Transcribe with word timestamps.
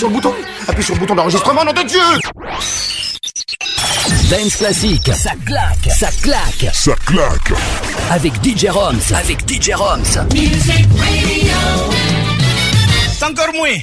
sur 0.00 0.08
le 0.08 0.14
bouton. 0.14 0.34
Appuie 0.66 0.82
sur 0.82 0.94
le 0.94 1.00
bouton 1.00 1.14
d'enregistrement, 1.14 1.62
nom 1.62 1.74
de 1.74 1.82
Dieu 1.82 2.00
Dance 4.30 4.56
classique, 4.56 5.10
ça 5.12 5.32
claque, 5.44 5.90
ça 5.94 6.08
claque, 6.22 6.66
Ça 6.72 6.94
claque. 7.04 7.52
avec 8.10 8.32
DJ 8.42 8.68
Roms, 8.70 8.98
avec 9.14 9.46
DJ 9.46 9.72
Roms. 9.74 10.02
C'est 13.12 13.24
encore 13.26 13.52
moins. 13.52 13.68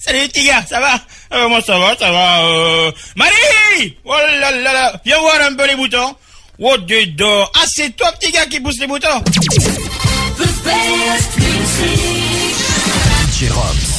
Salut 0.00 0.18
les 0.18 0.28
petits 0.28 0.44
gars, 0.44 0.64
ça 0.68 0.80
va? 0.80 0.98
Euh, 1.32 1.48
Moi 1.48 1.60
ça 1.64 1.78
va, 1.78 1.96
ça 1.96 2.10
va. 2.10 2.42
Euh... 2.42 2.90
Marie 3.14 3.96
Oh 4.04 4.12
là 4.40 4.50
là 4.50 4.72
là 4.72 5.00
Viens 5.04 5.20
voir 5.20 5.36
un 5.48 5.54
peu 5.54 5.68
les 5.68 5.76
boutons. 5.76 6.16
Oh 6.58 6.76
dedans 6.78 7.48
Ah 7.54 7.64
c'est 7.72 7.94
toi 7.96 8.10
petit 8.18 8.32
gars 8.32 8.46
qui 8.46 8.58
pousse 8.58 8.80
les 8.80 8.88
boutons 8.88 9.22
DJ 13.42 13.50
Roms. 13.50 13.91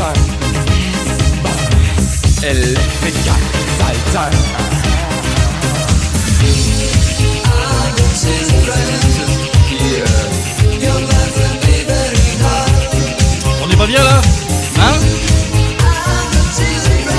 On 0.00 0.04
est 13.70 13.76
pas 13.76 13.86
bien 13.86 14.04
là 14.04 14.20
Hein 14.80 14.94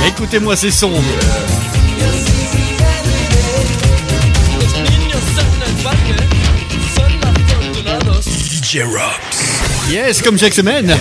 Écoutez-moi 0.07 0.55
ces 0.55 0.71
sons. 0.71 0.93
Yes, 9.89 10.21
comme 10.21 10.37
chaque 10.37 10.53
semaine. 10.53 10.95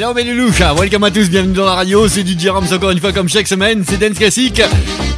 Hello 0.00 0.14
mes 0.14 0.22
loulous, 0.22 0.52
welcome 0.78 1.02
à 1.02 1.10
tous, 1.10 1.28
bienvenue 1.28 1.54
dans 1.54 1.64
la 1.64 1.74
radio, 1.74 2.06
c'est 2.06 2.24
DJ 2.24 2.46
Rams 2.46 2.68
encore 2.72 2.92
une 2.92 3.00
fois 3.00 3.12
comme 3.12 3.28
chaque 3.28 3.48
semaine, 3.48 3.82
c'est 3.84 3.98
Dance 3.98 4.16
Classique 4.16 4.62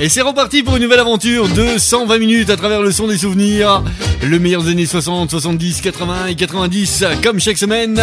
et 0.00 0.09
c'est 0.09 0.22
reparti 0.22 0.62
pour 0.62 0.77
une 0.77 0.83
nouvelle 0.84 1.00
aventure 1.00 1.48
de 1.48 1.77
120 1.77 2.19
minutes 2.19 2.48
à 2.48 2.56
travers 2.56 2.81
le 2.81 2.91
son 2.91 3.06
des 3.06 3.19
souvenirs, 3.19 3.84
le 4.22 4.39
meilleur 4.39 4.62
des 4.62 4.70
années 4.70 4.87
60, 4.87 5.28
70, 5.28 5.83
80 5.83 6.27
et 6.28 6.34
90 6.34 7.05
comme 7.22 7.39
chaque 7.39 7.59
semaine. 7.59 8.00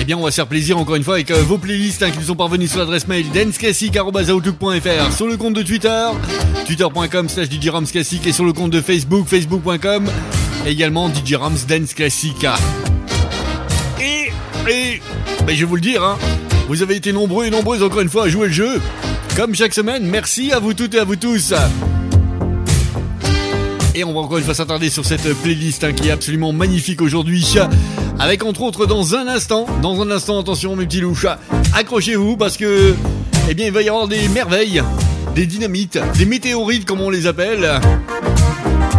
Eh 0.00 0.04
bien 0.04 0.18
on 0.18 0.24
va 0.24 0.32
se 0.32 0.34
faire 0.34 0.48
plaisir 0.48 0.78
encore 0.78 0.96
une 0.96 1.04
fois 1.04 1.14
avec 1.14 1.30
euh, 1.30 1.40
vos 1.44 1.58
playlists 1.58 2.02
hein, 2.02 2.10
qui 2.10 2.18
nous 2.18 2.24
sont 2.24 2.34
parvenus 2.34 2.72
sur 2.72 2.80
l'adresse 2.80 3.06
mail 3.06 3.30
danceclassique.outlook.fr 3.30 5.12
sur 5.16 5.28
le 5.28 5.36
compte 5.36 5.54
de 5.54 5.62
Twitter, 5.62 6.06
twitter.com 6.66 7.28
slash 7.28 7.46
Classique 7.92 8.26
et 8.26 8.32
sur 8.32 8.44
le 8.44 8.52
compte 8.52 8.72
de 8.72 8.80
Facebook, 8.80 9.28
facebook.com 9.28 10.10
également 10.66 11.08
DJ 11.08 11.34
Rams 11.34 11.58
Dance 11.68 11.94
Classique. 11.94 12.46
Et, 14.00 14.32
et, 14.68 15.00
ben 15.46 15.54
je 15.54 15.60
vais 15.60 15.66
vous 15.66 15.74
le 15.74 15.80
dire, 15.80 16.02
hein, 16.02 16.18
vous 16.68 16.82
avez 16.82 16.96
été 16.96 17.12
nombreux 17.12 17.44
et 17.44 17.50
nombreuses 17.50 17.82
encore 17.82 18.00
une 18.00 18.08
fois 18.08 18.24
à 18.24 18.28
jouer 18.28 18.46
le 18.46 18.52
jeu. 18.52 18.80
Comme 19.36 19.54
chaque 19.54 19.74
semaine, 19.74 20.04
merci 20.06 20.52
à 20.52 20.58
vous 20.58 20.72
toutes 20.72 20.94
et 20.94 20.98
à 20.98 21.04
vous 21.04 21.16
tous. 21.16 21.52
Et 23.94 24.04
on 24.04 24.12
va 24.14 24.20
encore 24.20 24.38
une 24.38 24.44
fois 24.44 24.54
s'attarder 24.54 24.88
sur 24.88 25.04
cette 25.04 25.34
playlist 25.42 25.84
hein, 25.84 25.92
qui 25.92 26.08
est 26.08 26.12
absolument 26.12 26.52
magnifique 26.52 27.02
aujourd'hui. 27.02 27.56
Avec 28.18 28.44
entre 28.44 28.62
autres 28.62 28.86
dans 28.86 29.14
un 29.14 29.28
instant, 29.28 29.66
dans 29.82 30.00
un 30.00 30.10
instant, 30.10 30.40
attention 30.40 30.76
mes 30.76 30.86
petits 30.86 31.00
louches, 31.00 31.26
accrochez-vous 31.74 32.36
parce 32.36 32.56
que, 32.56 32.94
eh 33.48 33.54
bien, 33.54 33.66
il 33.66 33.72
va 33.72 33.82
y 33.82 33.88
avoir 33.88 34.08
des 34.08 34.28
merveilles, 34.28 34.82
des 35.34 35.46
dynamites, 35.46 35.98
des 36.16 36.26
météorites 36.26 36.86
comme 36.86 37.00
on 37.00 37.10
les 37.10 37.26
appelle. 37.26 37.80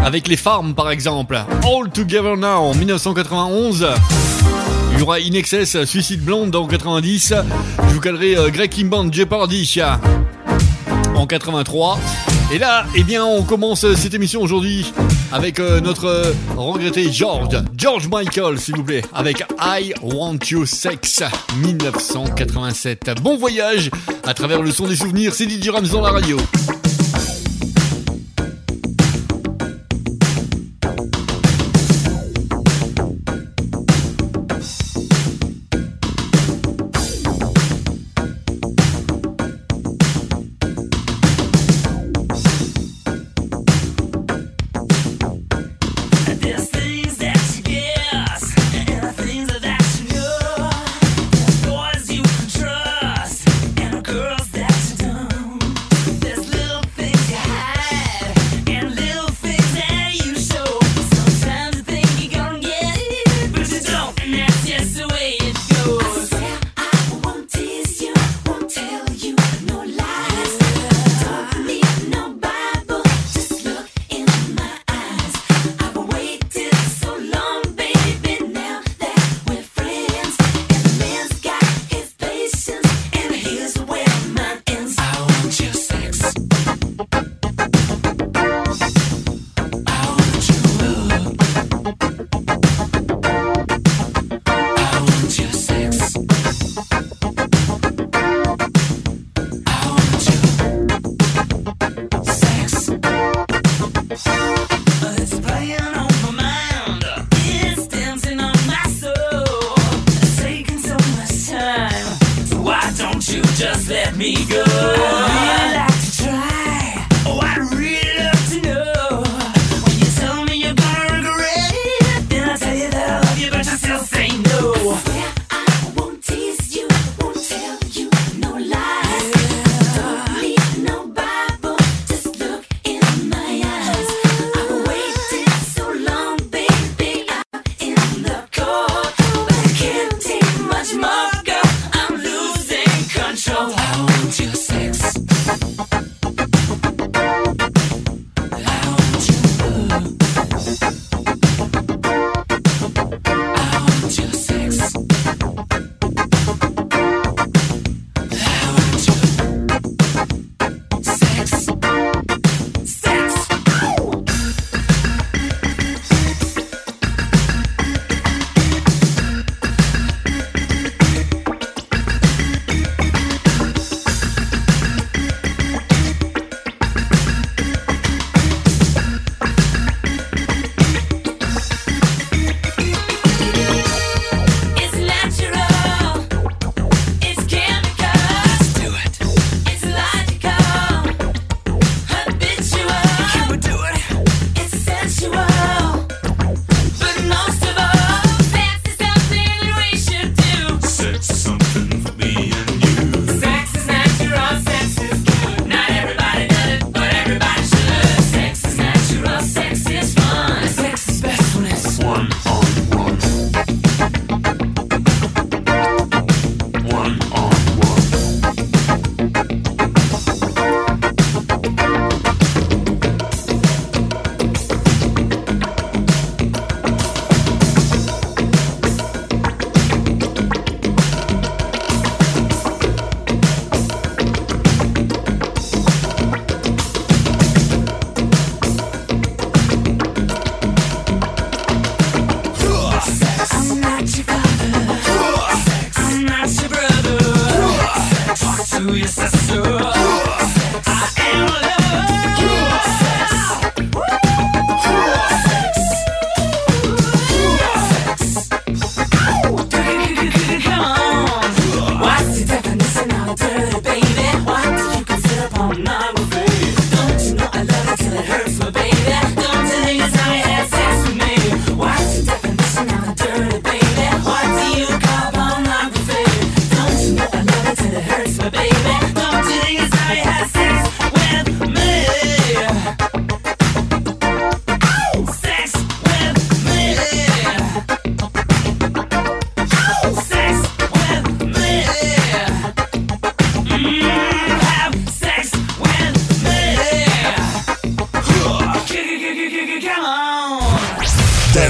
Avec 0.03 0.27
les 0.27 0.37
farms 0.37 0.75
par 0.75 0.91
exemple. 0.91 1.35
All 1.63 1.89
Together 1.91 2.37
Now 2.37 2.59
en 2.59 2.75
1991. 2.75 3.87
Il 4.95 4.99
y 4.99 5.03
aura 5.03 5.15
In 5.15 5.33
Excess, 5.33 5.83
Suicide 5.83 6.23
Blonde 6.23 6.55
en 6.55 6.67
90. 6.67 7.33
Je 7.89 7.93
vous 7.93 7.99
calerai 7.99 8.37
euh, 8.37 8.49
Greg 8.49 8.71
Kimband, 8.71 9.11
Jeopardy 9.11 9.81
en 11.15 11.27
83. 11.27 11.99
Et 12.53 12.57
là, 12.57 12.85
eh 12.95 13.03
bien, 13.03 13.25
on 13.25 13.43
commence 13.43 13.85
cette 13.95 14.13
émission 14.13 14.41
aujourd'hui 14.41 14.93
avec 15.33 15.59
euh, 15.59 15.81
notre 15.81 16.05
euh, 16.05 16.33
regretté 16.55 17.11
George, 17.11 17.61
George 17.75 18.07
Michael, 18.07 18.57
s'il 18.57 18.77
vous 18.77 18.83
plaît, 18.83 19.01
avec 19.13 19.43
I 19.59 19.93
Want 20.01 20.39
You 20.49 20.65
Sex 20.65 21.23
1987. 21.57 23.15
Bon 23.21 23.37
voyage 23.37 23.89
à 24.25 24.33
travers 24.33 24.61
le 24.61 24.71
son 24.71 24.87
des 24.87 24.95
souvenirs, 24.95 25.33
c'est 25.33 25.45
Didier 25.45 25.71
Rams 25.71 25.87
dans 25.87 26.01
la 26.01 26.11
radio. 26.11 26.37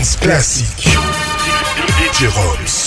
Dance 0.06 0.18
classique. 0.18 0.88
DJ 1.98 2.28
Roms. 2.28 2.85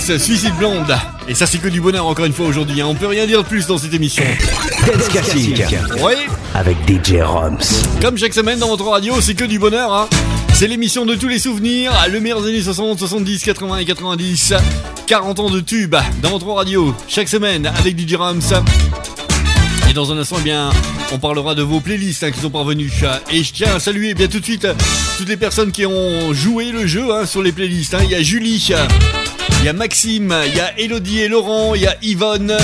Suicide 0.00 0.54
Blonde. 0.58 0.96
Et 1.28 1.34
ça, 1.34 1.46
c'est 1.46 1.58
que 1.58 1.68
du 1.68 1.80
bonheur 1.80 2.06
encore 2.06 2.24
une 2.24 2.32
fois 2.32 2.46
aujourd'hui. 2.46 2.80
hein. 2.80 2.86
On 2.88 2.94
peut 2.94 3.06
rien 3.06 3.26
dire 3.26 3.42
de 3.42 3.48
plus 3.48 3.66
dans 3.66 3.78
cette 3.78 3.94
émission. 3.94 4.24
Ouais. 6.02 6.16
Avec 6.54 6.76
DJ 6.86 7.20
Roms. 7.22 7.58
Comme 8.02 8.18
chaque 8.18 8.34
semaine 8.34 8.58
dans 8.58 8.68
votre 8.68 8.84
radio, 8.86 9.20
c'est 9.20 9.34
que 9.34 9.44
du 9.44 9.58
bonheur. 9.58 9.92
Hein. 9.92 10.08
C'est 10.52 10.66
l'émission 10.68 11.06
de 11.06 11.14
tous 11.14 11.28
les 11.28 11.38
souvenirs, 11.38 11.92
le 12.10 12.20
meilleur 12.20 12.40
des 12.42 12.48
années 12.50 12.62
60, 12.62 12.98
70, 12.98 13.42
80 13.44 13.78
et 13.78 13.84
90. 13.84 14.54
40 15.06 15.40
ans 15.40 15.50
de 15.50 15.60
tubes 15.60 15.96
dans 16.22 16.30
votre 16.30 16.46
radio, 16.48 16.94
chaque 17.08 17.28
semaine 17.28 17.66
avec 17.78 17.98
DJ 17.98 18.14
Rams. 18.14 18.40
Et 19.90 19.92
dans 19.92 20.12
un 20.12 20.18
instant, 20.18 20.36
eh 20.40 20.42
bien, 20.44 20.70
on 21.12 21.18
parlera 21.18 21.54
de 21.54 21.62
vos 21.62 21.80
playlists 21.80 22.24
hein, 22.24 22.30
qui 22.30 22.40
sont 22.40 22.50
parvenues. 22.50 22.92
Et 23.30 23.42
je 23.44 23.52
tiens 23.52 23.74
à 23.76 23.80
saluer 23.80 24.10
eh 24.10 24.14
bien 24.14 24.28
tout 24.28 24.40
de 24.40 24.44
suite 24.44 24.66
toutes 25.18 25.28
les 25.28 25.36
personnes 25.36 25.72
qui 25.72 25.86
ont 25.86 26.32
joué 26.32 26.72
le 26.72 26.86
jeu 26.86 27.12
hein, 27.12 27.26
sur 27.26 27.42
les 27.42 27.52
playlists. 27.52 27.94
hein. 27.94 28.00
Il 28.04 28.10
y 28.10 28.14
a 28.14 28.22
Julie, 28.22 28.72
il 29.64 29.68
y 29.68 29.70
a 29.70 29.72
Maxime, 29.72 30.36
il 30.46 30.54
y 30.54 30.60
a 30.60 30.78
Elodie 30.78 31.20
et 31.20 31.28
Laurent, 31.28 31.74
il 31.74 31.80
y 31.80 31.86
a 31.86 31.96
Yvonne. 32.02 32.54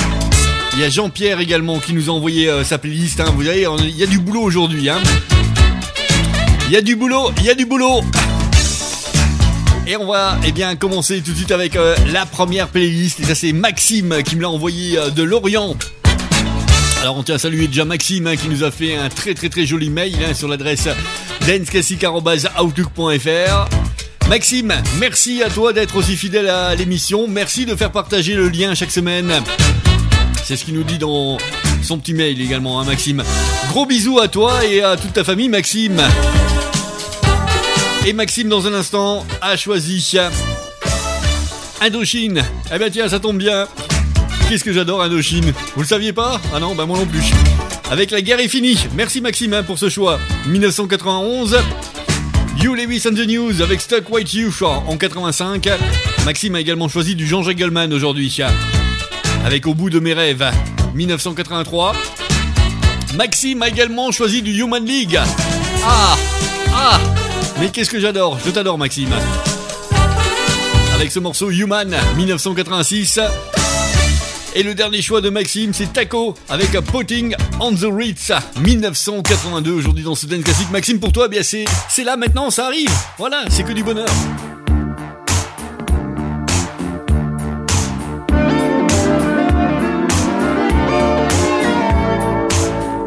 Il 0.74 0.80
y 0.80 0.84
a 0.84 0.90
Jean-Pierre 0.90 1.40
également 1.40 1.78
qui 1.78 1.94
nous 1.94 2.10
a 2.10 2.12
envoyé 2.12 2.50
euh, 2.50 2.62
sa 2.62 2.76
playlist. 2.76 3.20
hein. 3.20 3.24
Vous 3.28 3.36
voyez, 3.42 3.66
il 3.84 3.96
y 3.96 4.02
a 4.02 4.06
du 4.06 4.18
boulot 4.18 4.42
aujourd'hui. 4.42 4.90
Hein. 4.90 4.98
Il 6.66 6.72
y 6.74 6.76
a 6.76 6.82
du 6.82 6.96
boulot, 6.96 7.30
il 7.38 7.44
y 7.44 7.48
a 7.48 7.54
du 7.54 7.64
boulot. 7.64 8.02
Et 9.86 9.96
on 9.96 10.12
va 10.12 10.36
eh 10.44 10.52
bien 10.52 10.76
commencer 10.76 11.22
tout 11.22 11.30
de 11.30 11.36
suite 11.38 11.52
avec 11.52 11.74
euh, 11.74 11.96
la 12.12 12.26
première 12.26 12.68
playlist. 12.68 13.18
Et 13.20 13.24
ça 13.24 13.34
c'est 13.34 13.54
Maxime 13.54 14.22
qui 14.22 14.36
me 14.36 14.42
l'a 14.42 14.50
envoyé 14.50 14.98
euh, 14.98 15.08
de 15.08 15.22
Lorient. 15.22 15.74
Alors 17.00 17.16
on 17.16 17.22
tient 17.22 17.36
à 17.36 17.38
saluer 17.38 17.66
déjà 17.66 17.86
Maxime 17.86 18.26
hein, 18.26 18.36
qui 18.36 18.50
nous 18.50 18.62
a 18.62 18.70
fait 18.70 18.94
un 18.94 19.08
très 19.08 19.32
très 19.32 19.48
très 19.48 19.64
joli 19.64 19.88
mail 19.88 20.18
sur 20.34 20.48
l'adresse 20.48 20.86
danceclassic.outlook.fr 21.46 23.69
Maxime, 24.30 24.72
merci 25.00 25.42
à 25.42 25.50
toi 25.50 25.72
d'être 25.72 25.96
aussi 25.96 26.16
fidèle 26.16 26.48
à 26.48 26.72
l'émission. 26.76 27.26
Merci 27.26 27.66
de 27.66 27.74
faire 27.74 27.90
partager 27.90 28.34
le 28.34 28.48
lien 28.48 28.76
chaque 28.76 28.92
semaine. 28.92 29.32
C'est 30.44 30.54
ce 30.54 30.64
qu'il 30.64 30.74
nous 30.74 30.84
dit 30.84 30.98
dans 30.98 31.36
son 31.82 31.98
petit 31.98 32.14
mail 32.14 32.40
également, 32.40 32.80
hein, 32.80 32.84
Maxime. 32.84 33.24
Gros 33.70 33.86
bisous 33.86 34.20
à 34.20 34.28
toi 34.28 34.64
et 34.64 34.82
à 34.82 34.96
toute 34.96 35.14
ta 35.14 35.24
famille, 35.24 35.48
Maxime. 35.48 36.00
Et 38.06 38.12
Maxime, 38.12 38.48
dans 38.48 38.68
un 38.68 38.72
instant, 38.72 39.26
a 39.40 39.56
choisi 39.56 40.16
Indochine. 41.80 42.44
Eh 42.72 42.78
ben 42.78 42.88
tiens, 42.88 43.08
ça 43.08 43.18
tombe 43.18 43.36
bien. 43.38 43.66
Qu'est-ce 44.48 44.62
que 44.62 44.72
j'adore 44.72 45.02
Indochine 45.02 45.52
Vous 45.74 45.82
le 45.82 45.88
saviez 45.88 46.12
pas? 46.12 46.40
Ah 46.54 46.60
non, 46.60 46.76
bah 46.76 46.86
moi 46.86 46.96
non 46.96 47.06
plus. 47.06 47.32
Avec 47.90 48.12
la 48.12 48.22
guerre 48.22 48.38
est 48.38 48.46
finie. 48.46 48.78
Merci 48.94 49.20
Maxime 49.20 49.54
hein, 49.54 49.64
pour 49.64 49.80
ce 49.80 49.88
choix. 49.88 50.20
1991. 50.46 51.58
You 52.62 52.74
Lewis 52.74 53.06
and 53.06 53.14
the 53.14 53.26
News 53.26 53.62
avec 53.62 53.80
Stuck 53.80 54.10
White 54.10 54.34
You 54.34 54.50
en 54.62 54.96
85. 54.98 55.66
Maxime 56.26 56.54
a 56.56 56.60
également 56.60 56.88
choisi 56.88 57.14
du 57.14 57.26
Jean-Jacques 57.26 57.62
aujourd'hui. 57.92 58.36
Avec 59.46 59.66
Au 59.66 59.72
bout 59.72 59.88
de 59.88 59.98
mes 59.98 60.12
rêves. 60.12 60.44
1983. 60.94 61.94
Maxime 63.16 63.62
a 63.62 63.68
également 63.68 64.12
choisi 64.12 64.42
du 64.42 64.52
Human 64.52 64.84
League. 64.84 65.18
Ah 65.84 66.16
Ah 66.74 67.00
Mais 67.58 67.70
qu'est-ce 67.70 67.90
que 67.90 67.98
j'adore 67.98 68.38
Je 68.44 68.50
t'adore 68.50 68.76
Maxime. 68.76 69.14
Avec 70.94 71.10
ce 71.12 71.18
morceau 71.18 71.50
Human 71.50 71.96
1986. 72.16 73.20
Et 74.54 74.64
le 74.64 74.74
dernier 74.74 75.00
choix 75.00 75.20
de 75.20 75.30
Maxime, 75.30 75.72
c'est 75.72 75.92
Taco 75.92 76.34
avec 76.48 76.74
un 76.74 76.82
Potting 76.82 77.36
on 77.60 77.72
the 77.72 77.86
Ritz 77.88 78.32
1982 78.60 79.70
aujourd'hui 79.70 80.02
dans 80.02 80.16
ce 80.16 80.26
Den 80.26 80.42
Classique. 80.42 80.70
Maxime, 80.72 80.98
pour 80.98 81.12
toi, 81.12 81.26
eh 81.26 81.30
bien 81.30 81.42
c'est, 81.44 81.64
c'est 81.88 82.02
là 82.02 82.16
maintenant, 82.16 82.50
ça 82.50 82.66
arrive. 82.66 82.90
Voilà, 83.16 83.44
c'est 83.48 83.62
que 83.62 83.72
du 83.72 83.84
bonheur. 83.84 84.08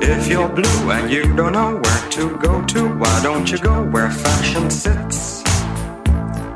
If 0.02 0.30
you're 0.30 0.48
blue 0.48 0.92
and 0.92 1.12
you 1.12 1.24
don't 1.36 1.52
know 1.52 1.82
where 1.84 2.10
to 2.12 2.38
go 2.38 2.62
to, 2.62 2.88
why 2.98 3.22
don't 3.22 3.52
you 3.52 3.58
go 3.58 3.84
where 3.92 4.10
fashion 4.10 4.70
sits? 4.70 5.44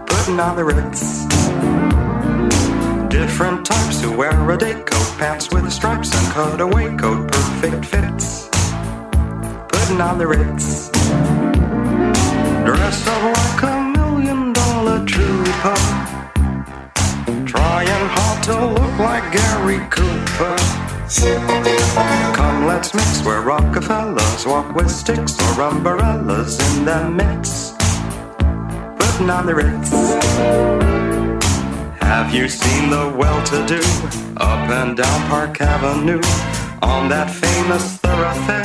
Putting 0.05 0.39
on 0.39 0.55
the 0.55 0.63
Ritz. 0.63 1.26
Different 3.17 3.65
types 3.65 3.99
who 3.99 4.15
wear 4.15 4.51
a 4.51 4.55
day 4.55 4.75
coat, 4.83 5.17
pants 5.17 5.49
with 5.49 5.71
stripes 5.71 6.13
and 6.13 6.33
cutaway 6.35 6.95
coat, 6.97 7.31
perfect 7.31 7.85
fits. 7.85 8.47
Putting 9.69 9.99
on 9.99 10.19
the 10.19 10.27
ritz. 10.27 10.89
Dressed 12.63 13.07
up 13.07 13.23
like 13.37 13.63
a 13.63 13.75
million 13.97 14.53
dollar 14.53 15.03
trooper. 15.03 15.75
Trying 17.47 18.05
hard 18.15 18.43
to 18.43 18.65
look 18.67 18.99
like 18.99 19.25
Gary 19.33 19.79
Cooper. 19.89 20.55
Come, 22.35 22.67
let's 22.67 22.93
mix 22.93 23.23
where 23.25 23.41
Rockefellers 23.41 24.45
walk 24.45 24.75
with 24.75 24.91
sticks 24.91 25.35
or 25.41 25.63
umbrellas 25.63 26.59
in 26.75 26.85
their 26.85 27.09
midst. 27.09 27.79
Putting 28.99 29.31
on 29.31 29.47
the 29.47 29.55
ritz. 29.55 30.96
Have 32.07 32.33
you 32.33 32.47
seen 32.47 32.89
the 32.89 33.13
well-to-do 33.17 33.81
up 34.37 34.69
and 34.69 34.95
down 34.95 35.27
Park 35.27 35.59
Avenue 35.59 36.21
on 36.81 37.09
that 37.09 37.29
famous 37.29 37.97
thoroughfare 37.97 38.63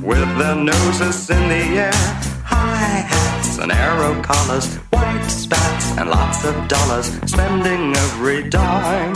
with 0.00 0.38
their 0.38 0.54
noses 0.54 1.28
in 1.28 1.48
the 1.48 1.64
air? 1.86 1.98
High 2.44 3.02
hats 3.12 3.58
and 3.58 3.72
arrow 3.72 4.22
collars, 4.22 4.76
white 4.94 5.26
spats 5.26 5.98
and 5.98 6.08
lots 6.08 6.44
of 6.44 6.54
dollars, 6.68 7.06
spending 7.26 7.96
every 7.96 8.48
dime 8.48 9.14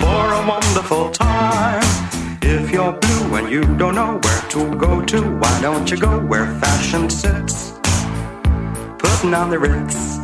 for 0.00 0.22
a 0.38 0.42
wonderful 0.48 1.10
time. 1.10 1.84
If 2.40 2.70
you're 2.70 2.94
blue 2.94 3.34
and 3.36 3.50
you 3.50 3.62
don't 3.76 3.96
know 3.96 4.18
where 4.24 4.42
to 4.54 4.74
go 4.76 5.04
to, 5.04 5.20
why 5.36 5.60
don't 5.60 5.90
you 5.90 5.98
go 5.98 6.18
where 6.20 6.46
fashion 6.58 7.10
sits? 7.10 7.72
Putting 8.98 9.34
on 9.34 9.50
the 9.50 9.58
ritz. 9.58 10.16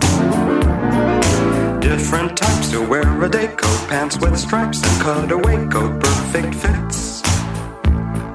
Different 1.78 2.36
types 2.36 2.55
who 2.70 2.88
wear 2.88 3.22
a 3.22 3.28
day 3.28 3.48
coat, 3.48 3.88
pants 3.88 4.18
with 4.18 4.36
stripes 4.38 4.82
and 4.82 5.02
cutaway 5.02 5.66
coat, 5.68 6.00
perfect 6.00 6.54
fits. 6.54 7.22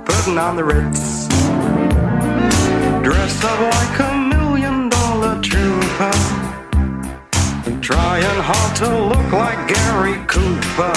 Putting 0.06 0.38
on 0.38 0.56
the 0.56 0.64
ritz. 0.64 1.28
Dressed 3.04 3.44
up 3.44 3.60
like 3.60 4.00
a 4.00 4.12
million 4.34 4.90
dollar 4.90 5.42
trooper. 5.42 6.12
Trying 7.82 8.42
hard 8.50 8.76
to 8.78 8.90
look 9.12 9.32
like 9.32 9.68
Gary 9.68 10.18
Cooper. 10.28 10.94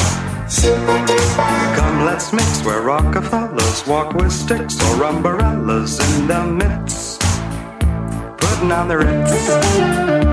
Come, 1.76 2.04
let's 2.04 2.32
mix 2.32 2.64
where 2.64 2.82
Rockefellers 2.82 3.86
walk 3.86 4.14
with 4.14 4.32
sticks 4.32 4.80
or 4.90 5.04
umbrellas 5.04 5.98
in 6.16 6.26
their 6.26 6.44
midst. 6.44 7.20
Putting 8.38 8.72
on 8.72 8.88
the 8.88 8.98
ritz. 8.98 10.23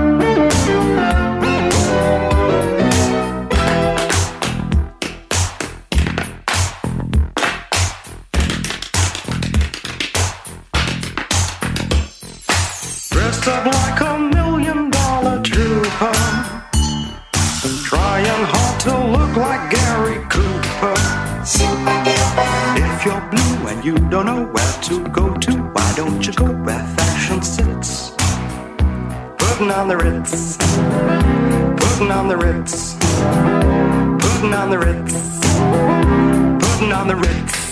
Dressed 13.42 13.58
up 13.58 13.66
like 13.66 14.00
a 14.00 14.18
million 14.18 14.90
dollar 14.90 15.42
trooper. 15.42 16.12
Trying 17.82 18.44
hard 18.52 18.80
to 18.82 18.96
look 19.10 19.36
like 19.36 19.68
Gary 19.68 20.24
Cooper. 20.28 20.94
If 22.76 23.04
you're 23.04 23.20
blue 23.30 23.68
and 23.68 23.84
you 23.84 23.94
don't 24.10 24.26
know 24.26 24.44
where 24.44 24.82
to 24.82 25.08
go 25.08 25.34
to, 25.34 25.52
why 25.74 25.92
don't 25.96 26.24
you 26.24 26.32
go 26.34 26.52
where 26.52 26.86
fashion 26.96 27.42
sits? 27.42 28.12
Putting 29.38 29.72
on 29.72 29.88
the 29.88 29.96
Ritz. 29.96 30.56
Putting 30.56 32.12
on 32.12 32.28
the 32.28 32.36
Ritz. 32.36 32.94
Putting 34.24 34.54
on 34.54 34.70
the 34.70 34.78
Ritz. 34.78 35.14
Putting 36.68 36.92
on 36.92 37.08
the 37.08 37.16
Ritz. 37.16 37.62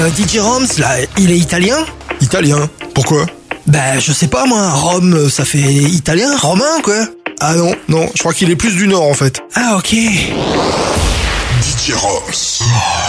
Euh, 0.00 0.08
DJ 0.08 0.38
Roms, 0.38 0.66
là, 0.78 0.96
il 1.18 1.30
est 1.30 1.36
italien 1.36 1.76
Italien 2.22 2.70
Pourquoi? 2.94 3.26
Bah, 3.66 3.98
je 3.98 4.12
sais 4.12 4.28
pas, 4.28 4.46
moi. 4.46 4.70
Rome, 4.70 5.12
euh, 5.12 5.28
ça 5.28 5.44
fait 5.44 5.58
italien, 5.58 6.36
romain, 6.38 6.80
quoi. 6.82 7.06
Ah 7.38 7.54
non, 7.54 7.74
non, 7.88 8.08
je 8.14 8.20
crois 8.20 8.32
qu'il 8.32 8.50
est 8.50 8.56
plus 8.56 8.74
du 8.74 8.88
nord, 8.88 9.02
en 9.02 9.14
fait. 9.14 9.42
Ah, 9.54 9.76
ok. 9.76 9.94
DJ 11.60 11.92
Roms. 11.92 12.99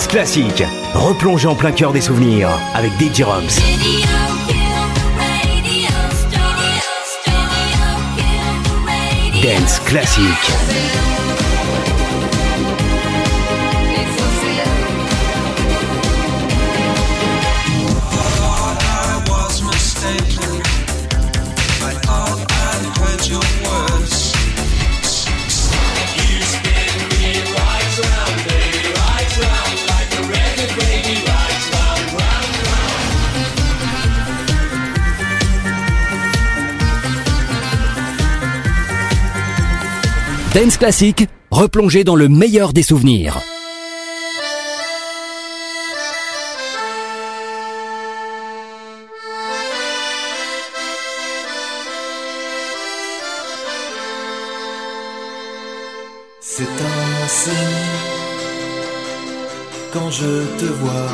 Dance 0.00 0.08
classiques. 0.08 0.64
Replongez 0.94 1.46
en 1.46 1.54
plein 1.54 1.72
cœur 1.72 1.92
des 1.92 2.00
souvenirs 2.00 2.48
avec 2.74 2.90
DJ 2.92 3.20
Roms. 3.20 3.42
Dance 9.42 9.78
classique. 9.80 11.19
Dance 40.54 40.78
Classic, 40.78 41.28
replongez 41.52 42.02
dans 42.02 42.16
le 42.16 42.28
meilleur 42.28 42.72
des 42.72 42.82
souvenirs. 42.82 43.38
C'est 56.40 56.64
un 56.64 57.28
signe 57.28 57.54
quand 59.92 60.10
je 60.10 60.46
te 60.58 60.64
vois. 60.64 61.09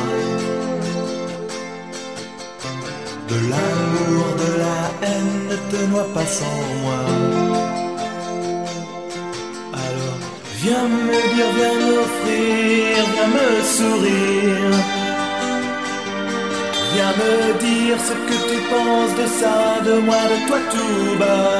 Moi 20.05 20.15
de 20.15 20.47
toi 20.47 20.59
tout 20.69 21.19
bas. 21.19 21.56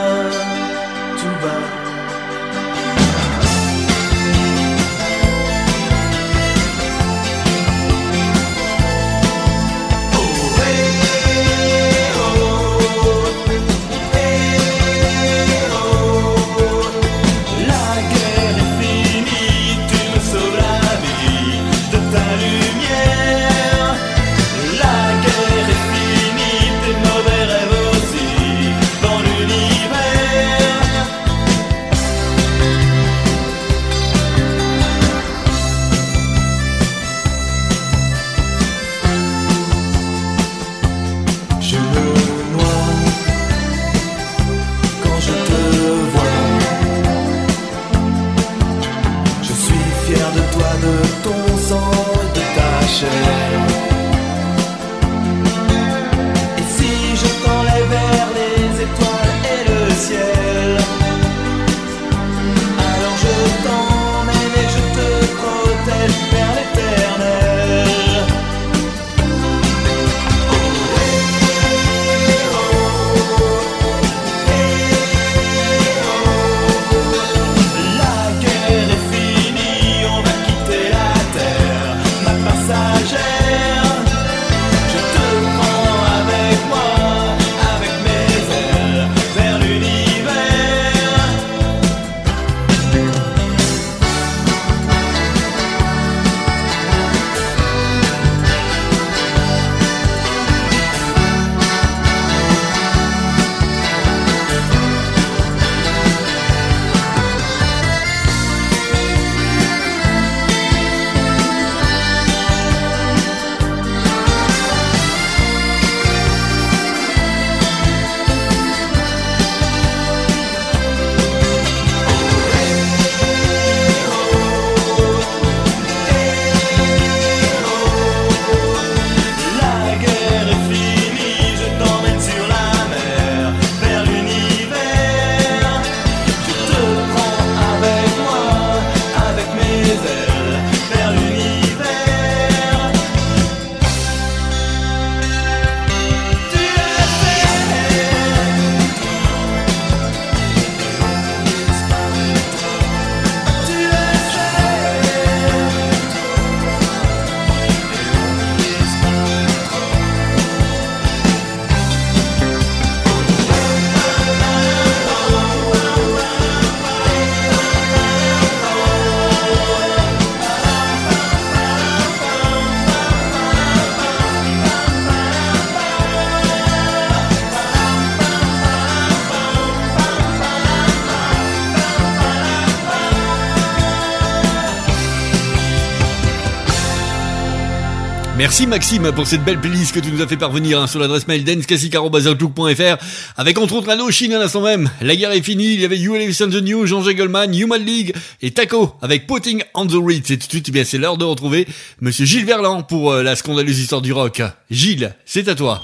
Merci 188.48 188.66
Maxime 188.66 189.12
pour 189.12 189.28
cette 189.28 189.43
belle 189.43 189.60
playlist 189.60 189.93
que 189.93 190.00
tu 190.00 190.10
nous 190.10 190.22
as 190.22 190.28
fait 190.28 190.38
parvenir 190.38 190.80
hein, 190.80 190.88
sur 190.88 191.02
l'adresse 191.02 191.28
mail 191.28 191.43
danceclassic.outlook.fr 191.43 192.95
avec 193.36 193.58
entre 193.58 193.74
autres 193.74 193.89
Indochine 193.89 194.32
à 194.32 194.39
l'instant 194.39 194.62
même. 194.62 194.89
La 195.02 195.18
guerre 195.18 195.34
est 195.34 195.41
finie, 195.41 195.74
il 195.74 195.82
y 195.82 195.84
avait 195.84 195.98
You 195.98 196.16
Listen 196.16 196.50
the 196.50 196.64
New, 196.64 196.86
Jean 196.86 197.02
Goldman, 197.02 197.54
Human 197.54 197.84
League 197.84 198.16
et 198.41 198.52
Taco 198.52 198.93
avec 199.02 199.28
Putting 199.28 199.64
on 199.74 199.86
the 199.86 199.95
Reeds. 199.95 200.32
Et 200.32 200.38
tout 200.38 200.48
de 200.48 200.52
suite, 200.52 200.68
eh 200.70 200.72
bien, 200.72 200.86
c'est 200.86 200.98
l'heure 200.98 201.18
de 201.18 201.26
retrouver 201.26 201.68
Monsieur 202.00 202.24
Gilles 202.24 202.45
Verland 202.45 202.88
pour 202.88 203.12
euh, 203.12 203.22
la 203.22 203.36
scandaleuse 203.36 203.80
histoire 203.80 204.02
du 204.02 204.14
rock. 204.14 204.41
Gilles, 204.72 205.14
c'est 205.26 205.50
à 205.50 205.56
toi. 205.56 205.84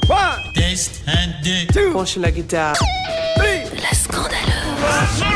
Test 0.56 1.02
and 1.06 1.44
deux. 1.74 1.92
La 2.22 2.32
guitare. 2.32 2.76
La 3.36 3.94
scandaleuse. 3.94 5.33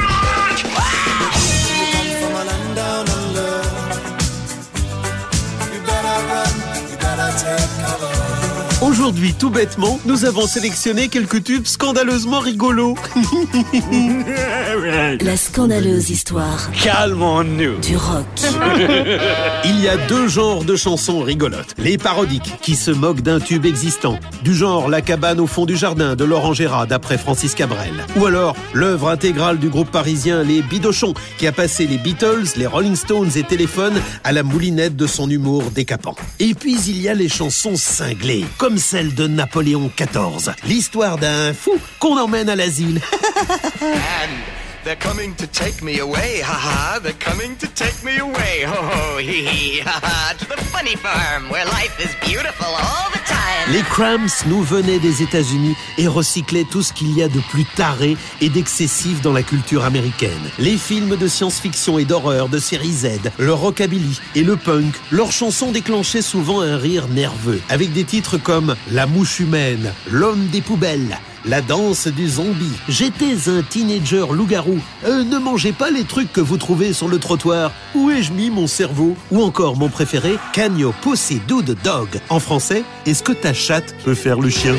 Aujourd'hui, 8.79 8.96
tout 9.39 9.49
bêtement, 9.49 9.99
nous 10.05 10.25
avons 10.25 10.47
sélectionné 10.47 11.07
quelques 11.07 11.43
tubes 11.43 11.65
scandaleusement 11.65 12.39
rigolos. 12.39 12.95
La 15.21 15.37
scandaleuse 15.37 16.09
histoire 16.09 16.69
Calmons-nous. 16.83 17.79
du 17.79 17.95
rock. 17.95 18.25
Il 19.65 19.79
y 19.79 19.87
a 19.87 19.95
deux 20.07 20.27
genres 20.27 20.65
de 20.65 20.75
chansons 20.75 21.21
rigolotes. 21.21 21.73
Les 21.77 21.97
parodiques, 21.97 22.55
qui 22.61 22.75
se 22.75 22.91
moquent 22.91 23.21
d'un 23.21 23.39
tube 23.39 23.65
existant. 23.65 24.19
Du 24.43 24.53
genre 24.53 24.89
La 24.89 25.01
cabane 25.01 25.39
au 25.39 25.47
fond 25.47 25.65
du 25.65 25.77
jardin 25.77 26.15
de 26.15 26.23
Laurent 26.25 26.53
Gérard 26.53 26.87
d'après 26.87 27.17
Francis 27.17 27.55
Cabrel. 27.55 28.05
Ou 28.17 28.25
alors 28.25 28.55
l'œuvre 28.73 29.09
intégrale 29.09 29.57
du 29.57 29.69
groupe 29.69 29.89
parisien 29.89 30.43
Les 30.43 30.61
Bidochons, 30.61 31.13
qui 31.37 31.47
a 31.47 31.51
passé 31.53 31.87
les 31.87 31.97
Beatles, 31.97 32.45
les 32.57 32.67
Rolling 32.67 32.95
Stones 32.95 33.31
et 33.35 33.43
Téléphone 33.43 34.01
à 34.25 34.33
la 34.33 34.43
moulinette 34.43 34.95
de 34.97 35.07
son 35.07 35.29
humour 35.29 35.63
décapant. 35.73 36.15
Et 36.39 36.53
puis 36.53 36.75
il 36.87 37.01
y 37.01 37.07
a 37.07 37.13
les 37.13 37.29
chansons 37.29 37.75
cinglées, 37.77 38.45
comme 38.57 38.77
celle 38.97 39.13
de 39.13 39.27
Napoléon 39.27 39.91
XIV. 39.95 40.55
L'histoire 40.65 41.19
d'un 41.19 41.53
fou 41.53 41.77
qu'on 41.99 42.17
emmène 42.17 42.49
à 42.49 42.55
l'asile. 42.55 42.99
They're 44.87 44.95
coming 44.95 45.35
to 45.35 45.47
take 45.47 45.83
me 45.83 45.99
away, 45.99 46.39
ha 46.39 46.53
ha. 46.53 46.99
They're 47.03 47.11
coming 47.19 47.57
to 47.57 47.67
take 47.67 48.05
me 48.05 48.19
away, 48.19 48.63
ho 48.63 48.73
ho, 48.73 49.17
hee 49.17 49.45
hee, 49.45 49.79
ha 49.81 49.99
ha. 50.01 50.33
To 50.39 50.45
the 50.45 50.55
funny 50.55 50.95
farm 50.95 51.49
where 51.49 51.65
life 51.65 51.99
is 51.99 52.15
beautiful 52.25 52.67
all 52.67 53.11
the 53.11 53.19
time. 53.27 53.73
Les 53.73 53.81
Cramps 53.81 54.45
nous 54.45 54.63
venaient 54.63 54.99
des 54.99 55.23
États-Unis 55.23 55.75
et 55.97 56.07
recyclaient 56.07 56.63
tout 56.71 56.81
ce 56.83 56.93
qu'il 56.93 57.13
y 57.17 57.21
a 57.21 57.27
de 57.27 57.41
plus 57.49 57.65
taré 57.65 58.15
et 58.39 58.47
d'excessif 58.47 59.21
dans 59.21 59.33
la 59.33 59.43
culture 59.43 59.83
américaine. 59.83 60.31
Les 60.57 60.77
films 60.77 61.17
de 61.17 61.27
science-fiction 61.27 61.99
et 61.99 62.05
d'horreur 62.05 62.47
de 62.47 62.57
série 62.57 62.93
Z, 62.93 63.09
le 63.37 63.51
rockabilly 63.51 64.21
et 64.35 64.43
le 64.45 64.55
punk, 64.55 64.95
leurs 65.11 65.33
chansons 65.33 65.73
déclenchaient 65.73 66.21
souvent 66.21 66.61
un 66.61 66.77
rire 66.77 67.09
nerveux, 67.09 67.59
avec 67.67 67.91
des 67.91 68.05
titres 68.05 68.37
comme 68.37 68.73
La 68.89 69.05
mouche 69.05 69.41
humaine, 69.41 69.91
L'homme 70.09 70.47
des 70.47 70.61
poubelles. 70.61 71.19
La 71.49 71.61
danse 71.61 72.07
du 72.07 72.27
zombie. 72.27 72.73
J'étais 72.89 73.49
un 73.49 73.61
teenager 73.61 74.33
loup-garou. 74.33 74.79
Euh, 75.05 75.23
ne 75.23 75.37
mangez 75.37 75.71
pas 75.71 75.89
les 75.89 76.03
trucs 76.03 76.33
que 76.33 76.41
vous 76.41 76.57
trouvez 76.57 76.91
sur 76.91 77.07
le 77.07 77.19
trottoir. 77.19 77.71
Où 77.95 78.09
ai-je 78.09 78.33
mis 78.33 78.49
mon 78.49 78.67
cerveau? 78.67 79.15
Ou 79.31 79.41
encore 79.41 79.77
mon 79.77 79.87
préféré, 79.87 80.35
Can 80.53 80.75
your 80.75 80.93
pussy 80.95 81.39
do 81.47 81.61
the 81.61 81.81
dog 81.85 82.09
En 82.27 82.41
français, 82.41 82.83
est-ce 83.05 83.23
que 83.23 83.31
ta 83.31 83.53
chatte 83.53 83.95
peut 84.03 84.15
faire 84.15 84.41
le 84.41 84.49
chien? 84.49 84.75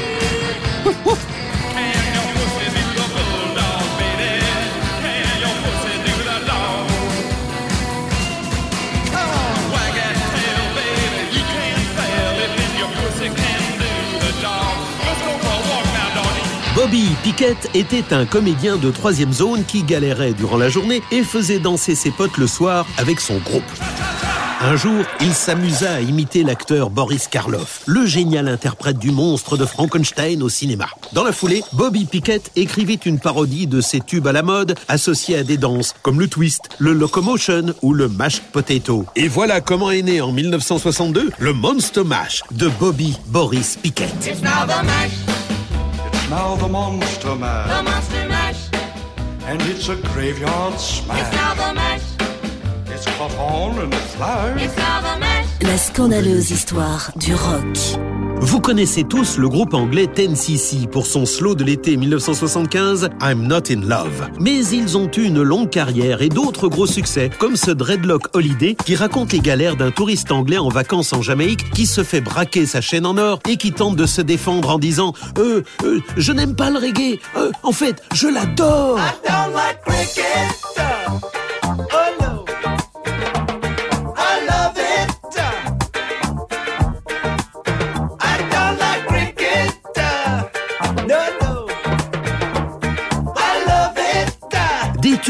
Bobby 16.91 17.11
Pickett 17.23 17.69
était 17.75 18.15
un 18.15 18.25
comédien 18.25 18.79
de 18.79 18.91
troisième 18.91 19.31
zone 19.31 19.63
qui 19.67 19.83
galérait 19.83 20.33
durant 20.33 20.57
la 20.57 20.71
journée 20.71 21.03
et 21.13 21.23
faisait 21.23 21.59
danser 21.59 21.95
ses 21.95 22.11
potes 22.11 22.39
le 22.39 22.47
soir 22.47 22.87
avec 22.97 23.21
son 23.21 23.37
groupe. 23.37 23.63
Un 24.63 24.75
jour, 24.75 25.05
il 25.21 25.35
s'amusa 25.35 25.97
à 25.97 26.01
imiter 26.01 26.45
l'acteur 26.45 26.89
Boris 26.89 27.29
Karloff, 27.29 27.83
le 27.85 28.07
génial 28.07 28.49
interprète 28.49 28.99
du 28.99 29.11
monstre 29.11 29.59
de 29.59 29.67
Frankenstein 29.67 30.43
au 30.43 30.49
cinéma. 30.49 30.87
Dans 31.13 31.25
la 31.25 31.33
foulée, 31.33 31.63
Bobby 31.75 32.07
Pickett 32.07 32.51
écrivit 32.57 32.99
une 33.05 33.21
parodie 33.21 33.67
de 33.67 33.83
ces 33.83 34.01
tubes 34.01 34.27
à 34.27 34.33
la 34.33 34.43
mode 34.43 34.75
associés 34.89 35.37
à 35.37 35.43
des 35.43 35.59
danses 35.59 35.95
comme 36.01 36.19
le 36.19 36.27
twist, 36.27 36.71
le 36.79 36.95
locomotion 36.95 37.75
ou 37.83 37.93
le 37.93 38.09
mashed 38.09 38.45
potato. 38.51 39.05
Et 39.15 39.29
voilà 39.29 39.61
comment 39.61 39.91
est 39.91 40.01
né 40.01 40.23
en 40.23 40.33
1962 40.33 41.33
le 41.39 41.53
Monster 41.53 42.05
Mash 42.05 42.45
de 42.51 42.69
Bobby 42.81 43.15
Boris 43.27 43.77
Pickett. 43.77 44.09
It's 46.31 46.37
now 46.37 46.57
the 46.57 46.69
mash, 46.69 46.69
Now 46.69 46.69
the 46.69 46.69
monster 46.69 47.29
the 47.29 47.37
mash, 47.37 47.85
monster 47.85 48.29
mash. 48.29 48.69
and 49.47 49.63
it's 49.63 49.89
a 49.89 49.97
graveyard 49.97 50.75
It's 50.75 50.85
smash. 50.85 51.33
now 51.33 51.55
the 51.55 51.73
mash, 51.73 52.03
It's 52.91 53.07
caught 53.17 53.35
on 53.39 53.79
in 53.79 53.91
a 53.95 53.97
flash. 53.97 54.61
it's 54.63 54.77
now 54.77 55.01
the 55.01 55.19
mash. 55.21 55.47
La 55.63 55.79
scandaleuse 55.79 56.51
histoire 56.51 57.11
du 57.17 57.35
rock. 57.35 58.18
Vous 58.41 58.61
connaissez 58.61 59.05
tous 59.05 59.37
le 59.39 59.49
groupe 59.49 59.75
anglais 59.75 60.07
10cc 60.07 60.89
pour 60.89 61.07
son 61.07 61.27
slow 61.27 61.55
de 61.55 61.65
l'été 61.65 61.97
1975 61.97 63.11
I'm 63.21 63.47
Not 63.47 63.71
in 63.71 63.81
Love. 63.83 64.29
Mais 64.41 64.65
ils 64.67 64.97
ont 64.97 65.11
eu 65.17 65.23
une 65.23 65.43
longue 65.43 65.71
carrière 65.71 66.23
et 66.23 66.29
d'autres 66.29 66.69
gros 66.69 66.87
succès 66.87 67.31
comme 67.39 67.57
ce 67.57 67.71
Dreadlock 67.71 68.29
Holiday 68.35 68.75
qui 68.85 68.95
raconte 68.95 69.33
les 69.33 69.41
galères 69.41 69.77
d'un 69.77 69.91
touriste 69.91 70.33
anglais 70.33 70.59
en 70.59 70.69
vacances 70.69 71.13
en 71.13 71.21
Jamaïque 71.23 71.71
qui 71.73 71.87
se 71.87 72.05
fait 72.05 72.21
braquer 72.21 72.65
sa 72.67 72.81
chaîne 72.81 73.07
en 73.07 73.17
or 73.19 73.41
et 73.49 73.57
qui 73.57 73.73
tente 73.73 73.97
de 73.97 74.07
se 74.07 74.23
défendre 74.23 74.71
en 74.71 74.79
disant 74.79 75.13
euh, 75.39 75.63
euh, 75.85 76.01
je 76.17 76.33
n'aime 76.33 76.55
pas 76.55 76.71
le 76.71 76.79
reggae, 76.79 77.19
Euh, 77.37 77.51
en 77.63 77.73
fait 77.73 78.03
je 78.15 78.29
l'adore. 78.29 78.99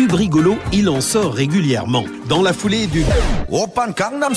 Tubes 0.09 0.19
rigolos, 0.19 0.59
il 0.73 0.89
en 0.89 1.01
sort 1.01 1.35
régulièrement. 1.35 2.05
Dans 2.29 2.43
la 2.43 2.53
foulée 2.53 2.87
du 2.87 3.05
Open 3.51 3.93
Gangnam 3.97 4.33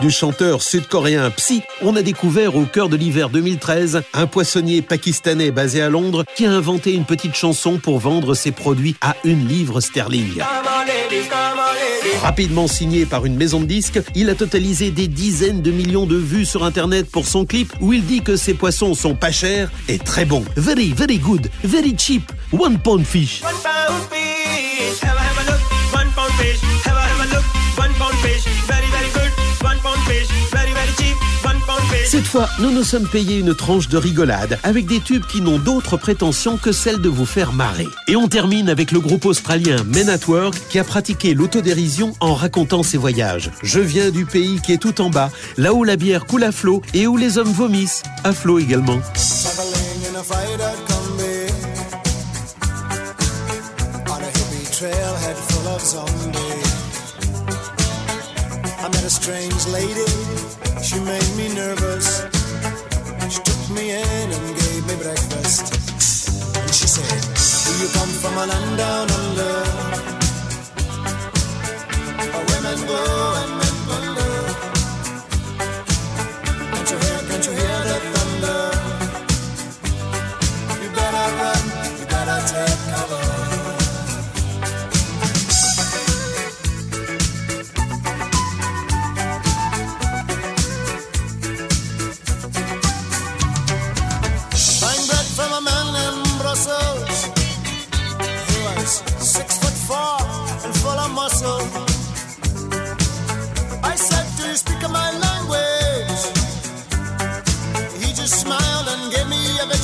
du 0.00 0.10
chanteur 0.10 0.62
sud-coréen 0.62 1.30
Psy, 1.30 1.62
on 1.82 1.96
a 1.96 2.02
découvert 2.02 2.56
au 2.56 2.64
cœur 2.64 2.88
de 2.88 2.96
l'hiver 2.96 3.30
2013 3.30 4.02
un 4.14 4.26
poissonnier 4.26 4.82
pakistanais 4.82 5.50
basé 5.50 5.82
à 5.82 5.88
Londres 5.88 6.24
qui 6.36 6.46
a 6.46 6.52
inventé 6.52 6.92
une 6.94 7.04
petite 7.04 7.34
chanson 7.34 7.78
pour 7.78 7.98
vendre 7.98 8.34
ses 8.34 8.52
produits 8.52 8.96
à 9.00 9.16
une 9.24 9.46
livre 9.46 9.80
sterling. 9.80 10.34
Come 10.34 10.46
on, 10.66 10.86
ladies, 10.86 11.28
come 11.28 11.38
on, 11.56 12.04
ladies. 12.04 12.18
Rapidement 12.22 12.66
signé 12.66 13.06
par 13.06 13.24
une 13.26 13.36
maison 13.36 13.60
de 13.60 13.66
disques, 13.66 14.00
il 14.14 14.30
a 14.30 14.34
totalisé 14.34 14.90
des 14.90 15.08
dizaines 15.08 15.62
de 15.62 15.70
millions 15.70 16.06
de 16.06 16.16
vues 16.16 16.46
sur 16.46 16.64
internet 16.64 17.10
pour 17.10 17.26
son 17.26 17.44
clip 17.44 17.72
où 17.80 17.92
il 17.92 18.04
dit 18.04 18.22
que 18.22 18.36
ses 18.36 18.54
poissons 18.54 18.94
sont 18.94 19.14
pas 19.14 19.32
chers 19.32 19.70
et 19.88 19.98
très 19.98 20.24
bons. 20.24 20.44
Very, 20.56 20.92
very 20.92 21.18
good, 21.18 21.48
very 21.64 21.94
cheap, 21.96 22.30
one 22.52 22.78
pound 22.78 23.04
fish. 23.04 23.42
One 23.42 23.52
pound 23.62 24.02
fish. 24.10 24.27
Cette 32.08 32.24
fois, 32.24 32.48
nous 32.58 32.70
nous 32.70 32.84
sommes 32.84 33.06
payés 33.06 33.36
une 33.36 33.54
tranche 33.54 33.88
de 33.88 33.98
rigolade 33.98 34.58
avec 34.62 34.86
des 34.86 34.98
tubes 34.98 35.26
qui 35.26 35.42
n'ont 35.42 35.58
d'autre 35.58 35.98
prétention 35.98 36.56
que 36.56 36.72
celle 36.72 37.02
de 37.02 37.08
vous 37.10 37.26
faire 37.26 37.52
marrer. 37.52 37.86
Et 38.06 38.16
on 38.16 38.28
termine 38.28 38.70
avec 38.70 38.92
le 38.92 39.00
groupe 39.00 39.26
australien 39.26 39.84
Men 39.84 40.08
at 40.08 40.26
Work 40.26 40.54
qui 40.70 40.78
a 40.78 40.84
pratiqué 40.84 41.34
l'autodérision 41.34 42.14
en 42.20 42.32
racontant 42.32 42.82
ses 42.82 42.96
voyages. 42.96 43.50
Je 43.62 43.80
viens 43.80 44.08
du 44.08 44.24
pays 44.24 44.58
qui 44.62 44.72
est 44.72 44.78
tout 44.78 45.02
en 45.02 45.10
bas, 45.10 45.30
là 45.58 45.74
où 45.74 45.84
la 45.84 45.96
bière 45.96 46.24
coule 46.24 46.44
à 46.44 46.50
flot 46.50 46.80
et 46.94 47.06
où 47.06 47.18
les 47.18 47.36
hommes 47.36 47.52
vomissent 47.52 48.02
à 48.24 48.32
flot 48.32 48.58
également. 48.58 49.02
Breakfast. 64.98 65.74
And 66.56 66.74
she 66.74 66.86
said, 66.86 67.20
Do 67.66 67.72
you 67.82 67.88
come 67.94 68.12
from 68.20 68.34
a 68.38 68.46
land 68.46 68.78
down 68.78 69.10
under? 69.10 69.67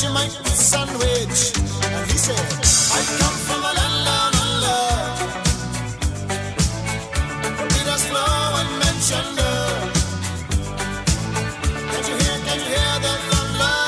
Me 0.04 0.10
a 0.10 0.28
Vegemite 0.28 0.46
sandwich. 0.46 1.52
And 1.82 2.10
he 2.10 2.18
said, 2.18 2.46
I 2.92 3.00
come 3.18 3.36
from 3.46 3.60
a 3.62 3.72
land 3.78 4.04
down 4.08 4.34
under. 4.44 4.82
The 7.56 7.64
Peters 7.72 8.04
flow 8.10 8.60
and 8.60 8.70
mentioner. 8.82 9.58
Can 11.90 12.02
you 12.08 12.16
hear, 12.22 12.36
can 12.46 12.58
you 12.60 12.68
hear 12.74 12.94
the 13.04 13.14
thunder? 13.30 13.78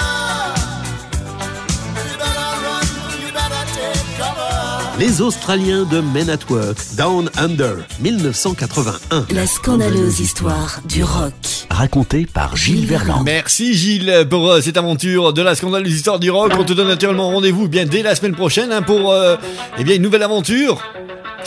You 2.09 2.17
better 2.19 2.51
run, 2.65 2.87
you 3.21 3.31
better 3.33 3.65
take 3.75 4.07
cover. 4.19 4.99
Les 4.99 5.21
Australiens 5.21 5.85
de 5.85 6.01
Men 6.01 6.31
at 6.31 6.49
Work, 6.51 6.79
Down 6.97 7.31
Under, 7.37 7.85
1981. 8.01 9.27
La 9.31 9.47
scandaleuse 9.47 10.21
histoire 10.21 10.81
du 10.89 11.05
rock. 11.05 11.56
Raconté 11.77 12.25
par 12.25 12.57
Gilles 12.57 12.87
Verland. 12.87 13.23
Merci 13.23 13.75
Gilles 13.75 14.27
pour 14.31 14.57
cette 14.63 14.79
aventure 14.79 15.35
de 15.35 15.43
la 15.43 15.55
scandaleuse 15.55 15.93
histoire 15.93 16.19
du 16.19 16.31
rock. 16.31 16.53
On 16.59 16.65
te 16.65 16.73
donne 16.73 16.89
naturellement 16.89 17.29
rendez-vous 17.29 17.69
bien 17.69 17.85
dès 17.85 18.01
la 18.03 18.15
semaine 18.15 18.35
prochaine 18.35 18.73
hein, 18.73 18.81
pour 18.81 19.13
euh, 19.13 19.37
eh 19.79 19.85
bien 19.85 19.97
une 19.97 20.03
nouvelle 20.03 20.23
aventure. 20.23 20.83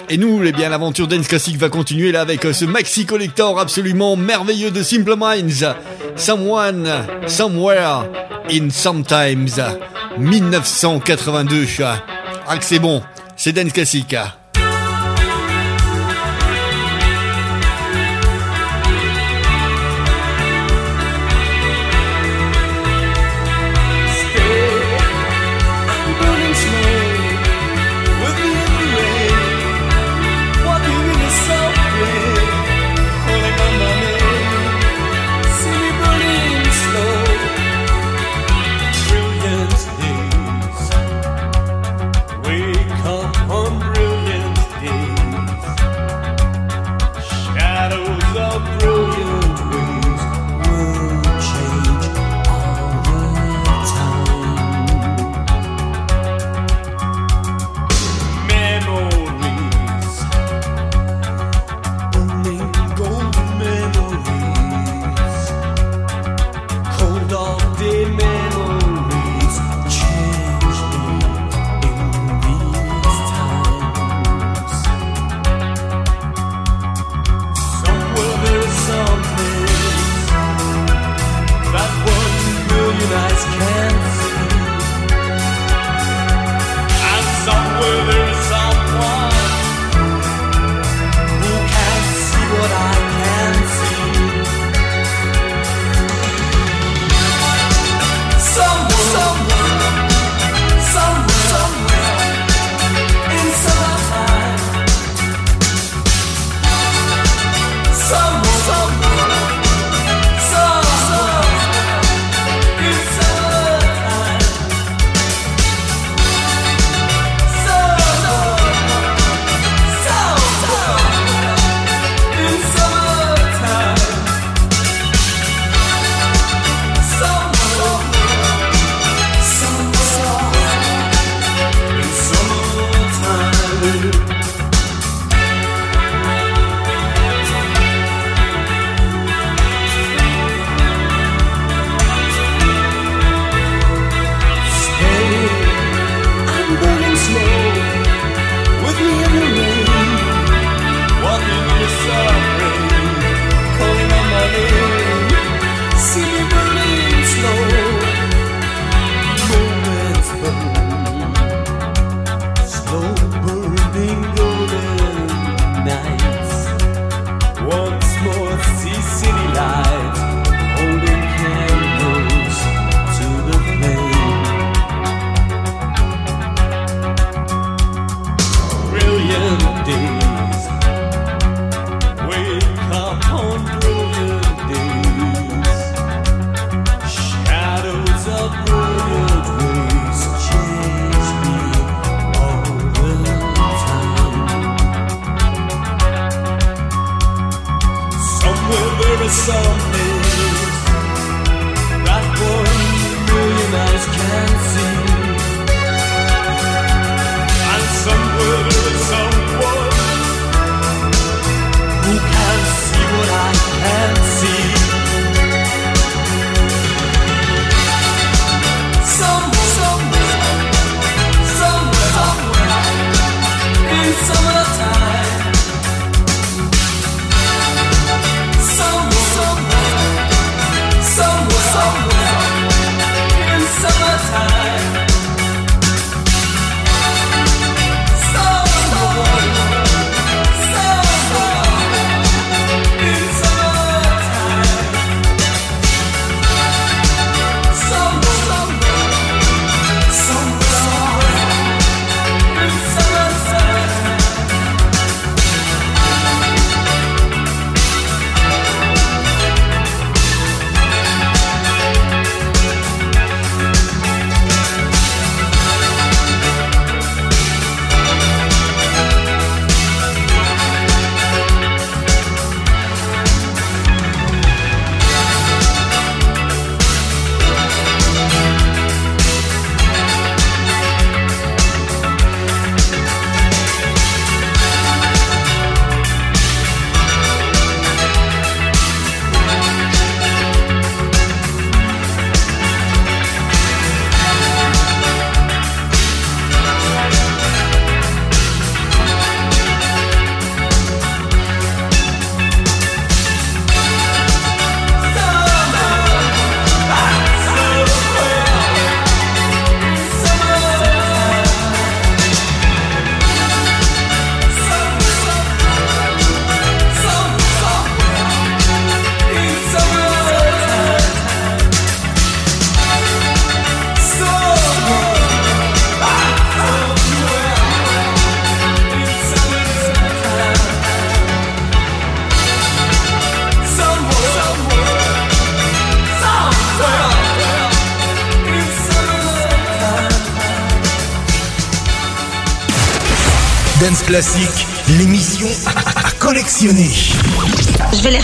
Et 0.08 0.18
nous, 0.18 0.40
eh 0.46 0.52
bien 0.52 0.70
l'aventure 0.70 1.08
Dance 1.08 1.28
Classic 1.28 1.58
va 1.58 1.70
continuer 1.70 2.12
là 2.12 2.22
avec 2.22 2.46
euh, 2.46 2.54
ce 2.54 2.66
maxi 2.66 3.08
collector 3.08 3.60
absolument 3.60 4.16
merveilleux 4.16 4.70
de 4.70 4.84
Simple 4.84 5.16
Minds. 5.18 5.66
Someone, 6.16 6.88
Somewhere, 7.26 8.06
in 8.52 8.70
Sometimes, 8.70 9.60
1982. 10.20 11.66
Ah 12.48 12.58
que 12.60 12.66
c'est 12.66 12.78
bon, 12.78 13.02
c'est 13.36 13.52
Dance 13.52 13.74
Classic. 13.74 14.16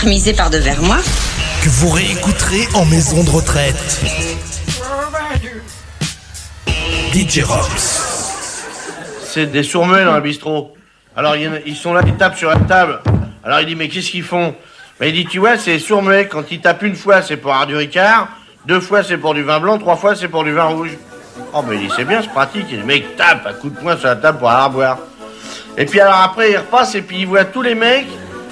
Misé 0.06 0.34
par 0.34 0.50
devers 0.50 0.80
moi. 0.82 0.98
Que 1.64 1.68
vous 1.68 1.90
réécouterez 1.90 2.68
en 2.74 2.84
maison 2.84 3.24
de 3.24 3.30
retraite. 3.30 4.00
DJ 7.12 7.42
Robs. 7.42 7.66
C'est 9.24 9.46
des 9.46 9.64
sourmets 9.64 10.04
dans 10.04 10.12
un 10.12 10.14
hein, 10.14 10.20
bistrot. 10.20 10.76
Alors 11.16 11.34
ils 11.34 11.74
sont 11.74 11.92
là, 11.92 12.02
ils 12.06 12.14
tapent 12.14 12.36
sur 12.36 12.50
la 12.50 12.60
table. 12.60 13.00
Alors 13.42 13.58
il 13.58 13.66
dit 13.66 13.74
mais 13.74 13.88
qu'est-ce 13.88 14.10
qu'ils 14.10 14.22
font? 14.22 14.54
Mais 15.00 15.08
il 15.08 15.12
dit 15.12 15.26
tu 15.26 15.40
vois 15.40 15.58
c'est 15.58 15.80
sourmets, 15.80 16.28
quand 16.28 16.52
ils 16.52 16.60
tapent 16.60 16.82
une 16.82 16.94
fois 16.94 17.20
c'est 17.22 17.36
pour 17.36 17.50
avoir 17.50 17.66
du 17.66 17.74
ricard, 17.74 18.28
deux 18.64 18.80
fois 18.80 19.02
c'est 19.02 19.18
pour 19.18 19.34
du 19.34 19.42
vin 19.42 19.58
blanc, 19.58 19.76
trois 19.76 19.96
fois 19.96 20.14
c'est 20.14 20.28
pour 20.28 20.44
du 20.44 20.52
vin 20.52 20.66
rouge. 20.66 20.96
Oh 21.52 21.64
mais 21.68 21.74
il 21.76 21.88
dit 21.88 21.92
c'est 21.96 22.04
bien 22.04 22.22
c'est 22.22 22.30
pratique, 22.30 22.72
Et 22.72 22.76
le 22.76 22.84
mec 22.84 23.16
tape 23.16 23.44
à 23.44 23.54
coups 23.54 23.74
de 23.74 23.80
poing 23.80 23.96
sur 23.96 24.06
la 24.06 24.16
table 24.16 24.38
pour 24.38 24.50
aller 24.50 24.72
boire. 24.72 24.98
Et 25.76 25.84
puis 25.84 25.98
alors 25.98 26.20
après 26.20 26.52
il 26.52 26.58
repasse 26.58 26.94
et 26.94 27.02
puis 27.02 27.22
il 27.22 27.26
voit 27.26 27.44
tous 27.44 27.62
les 27.62 27.74
mecs 27.74 28.06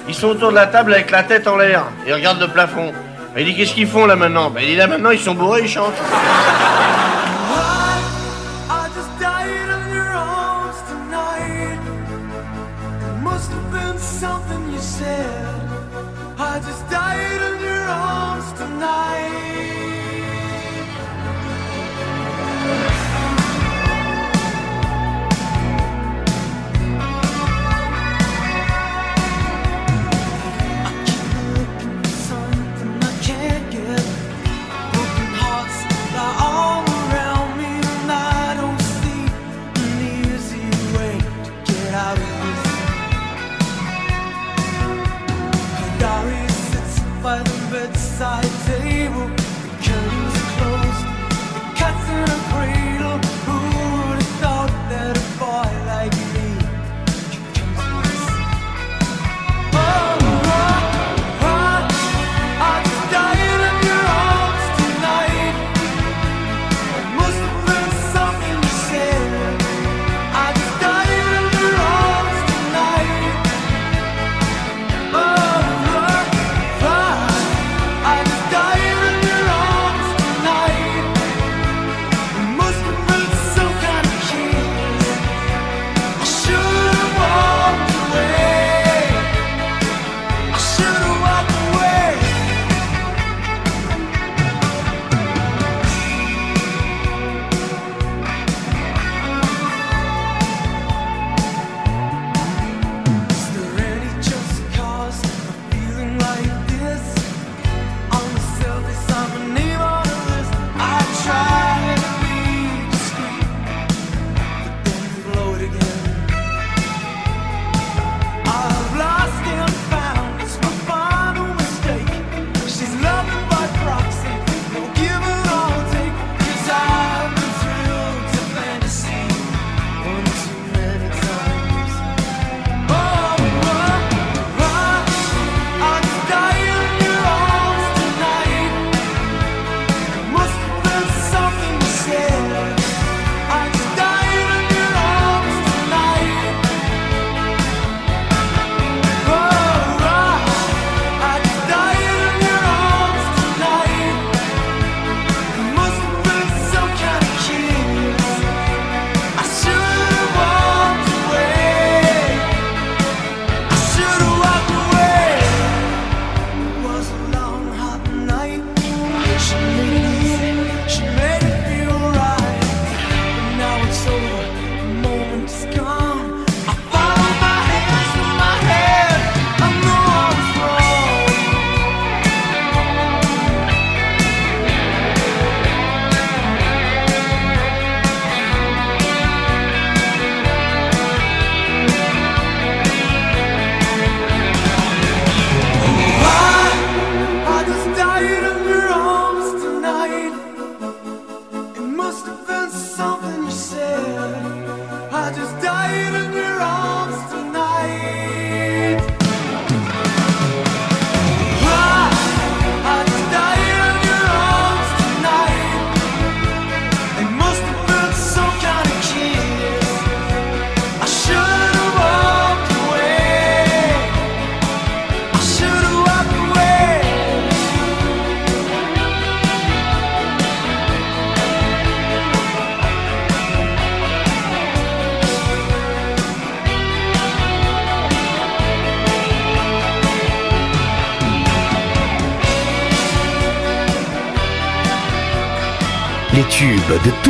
ils 0.07 0.13
sont 0.13 0.27
autour 0.27 0.49
de 0.51 0.55
la 0.55 0.67
table 0.67 0.93
avec 0.93 1.11
la 1.11 1.23
tête 1.23 1.47
en 1.47 1.57
l'air. 1.57 1.85
Ils 2.05 2.13
regardent 2.13 2.41
le 2.41 2.47
plafond. 2.47 2.93
Il 3.37 3.45
dit 3.45 3.55
Qu'est-ce 3.55 3.73
qu'ils 3.73 3.87
font 3.87 4.05
là 4.05 4.15
maintenant? 4.15 4.49
Ben, 4.49 4.61
Il 4.61 4.69
dit 4.69 4.75
Là 4.75 4.87
maintenant, 4.87 5.11
ils 5.11 5.19
sont 5.19 5.33
bourrés, 5.33 5.61
ils 5.63 5.69
chantent. 5.69 5.93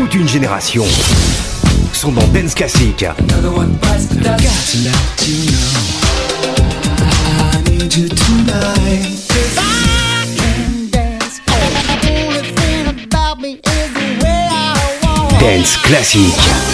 toute 0.05 0.15
une 0.15 0.27
génération. 0.27 0.85
Sont 1.91 2.11
dans 2.11 2.27
Dance 2.27 2.53
Classic. 2.53 3.05
Dance 15.39 15.77
Classic. 15.77 16.64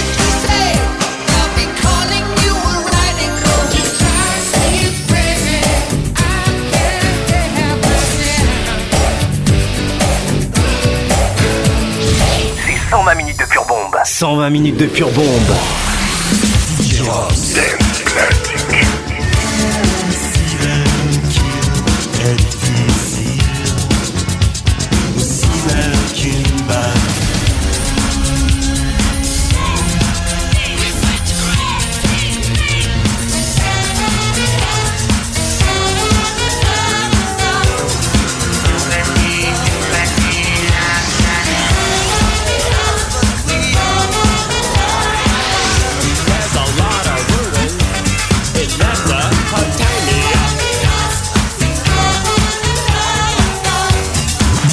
120 14.21 14.51
minutes 14.51 14.77
de 14.77 14.85
pure 14.85 15.09
bombe. 15.09 15.25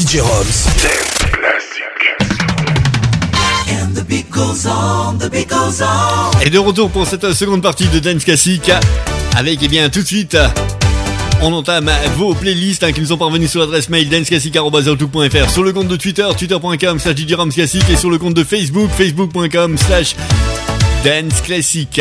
DJ 0.09 0.23
Robs. 0.23 0.67
And 3.69 3.95
the 3.95 4.25
goes 4.31 4.67
on, 4.67 5.19
the 5.19 5.29
goes 5.47 5.83
on. 5.83 6.41
Et 6.41 6.49
de 6.49 6.59
retour 6.59 6.89
pour 6.89 7.07
cette 7.07 7.35
seconde 7.35 7.61
partie 7.61 7.89
de 7.89 7.99
Dance 7.99 8.25
Classic 8.25 8.71
avec 9.37 9.59
eh 9.63 9.69
bien 9.69 9.91
tout 9.91 10.01
de 10.01 10.07
suite 10.07 10.39
on 11.43 11.53
entame 11.53 11.91
vos 12.17 12.33
playlists 12.33 12.85
hein, 12.85 12.93
qui 12.93 13.03
nous 13.03 13.09
sont 13.09 13.19
parvenus 13.19 13.51
sur 13.51 13.61
l'adresse 13.61 13.91
mail 13.91 14.09
danceclassic.fr 14.09 15.51
sur 15.51 15.63
le 15.63 15.73
compte 15.75 15.89
de 15.89 15.97
Twitter 15.97 16.27
twitter.com 16.39 16.99
slash 16.99 17.17
et 17.91 17.97
sur 17.97 18.09
le 18.09 18.17
compte 18.17 18.35
de 18.35 18.45
Facebook 18.45 18.89
facebook.com 18.91 19.77
slash 19.77 20.17
danceclassic 21.05 22.01